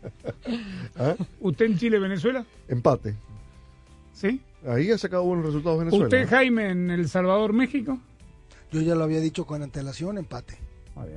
[0.98, 1.14] ¿Ah?
[1.42, 2.44] ¿Usted en Chile, Venezuela?
[2.68, 3.16] Empate.
[4.14, 4.42] ¿Sí?
[4.68, 6.06] Ahí ha sacado buenos resultados Venezuela.
[6.06, 8.00] ¿Usted, Jaime, en El Salvador, México?
[8.72, 10.58] Yo ya lo había dicho con antelación, empate.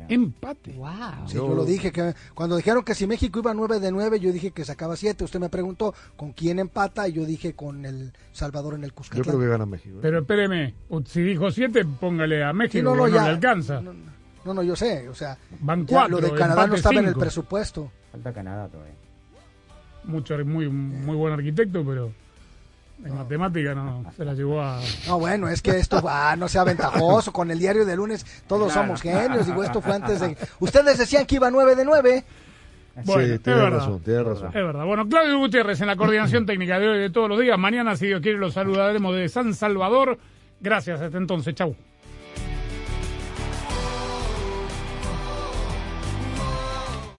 [0.09, 0.73] Empate.
[0.73, 0.91] Wow.
[1.27, 4.33] Sí, yo lo dije que cuando dijeron que si México iba 9 de 9, yo
[4.33, 5.25] dije que sacaba 7.
[5.25, 8.97] Usted me preguntó con quién empata y yo dije con el Salvador en el Yo
[8.97, 9.25] Cuscatlán.
[9.25, 9.97] creo que gana México.
[9.97, 10.01] ¿eh?
[10.03, 10.75] Pero espéreme,
[11.07, 13.81] si dijo siete, póngale a México, Sí, no, no, le alcanza.
[13.81, 17.07] No, no, yo sé, o sea, Van ya cuatro, lo de Canadá no estaba en
[17.09, 17.91] el presupuesto.
[18.13, 18.95] Falta Canadá todavía.
[20.05, 22.13] Mucho, muy, muy buen arquitecto, pero
[23.05, 24.81] en matemática no, se la llevó a...
[25.07, 27.33] No, bueno, es que esto ah, no sea ventajoso.
[27.33, 28.89] Con el diario de lunes todos Claro.
[28.89, 29.47] somos genios.
[29.47, 30.37] Digo, esto fue antes de.
[30.61, 32.25] Ustedes decían que iba 9 de 9.
[33.05, 33.79] Bueno, sí, tiene verdad.
[33.81, 34.49] razón, tiene razón.
[34.49, 34.85] Es verdad.
[34.87, 37.59] Bueno, Claudio Gutiérrez en la coordinación técnica de hoy de todos los días.
[37.59, 40.19] Mañana, si Dios quiere, los saludaremos de San Salvador.
[40.61, 41.55] Gracias, hasta entonces.
[41.55, 41.77] Chau.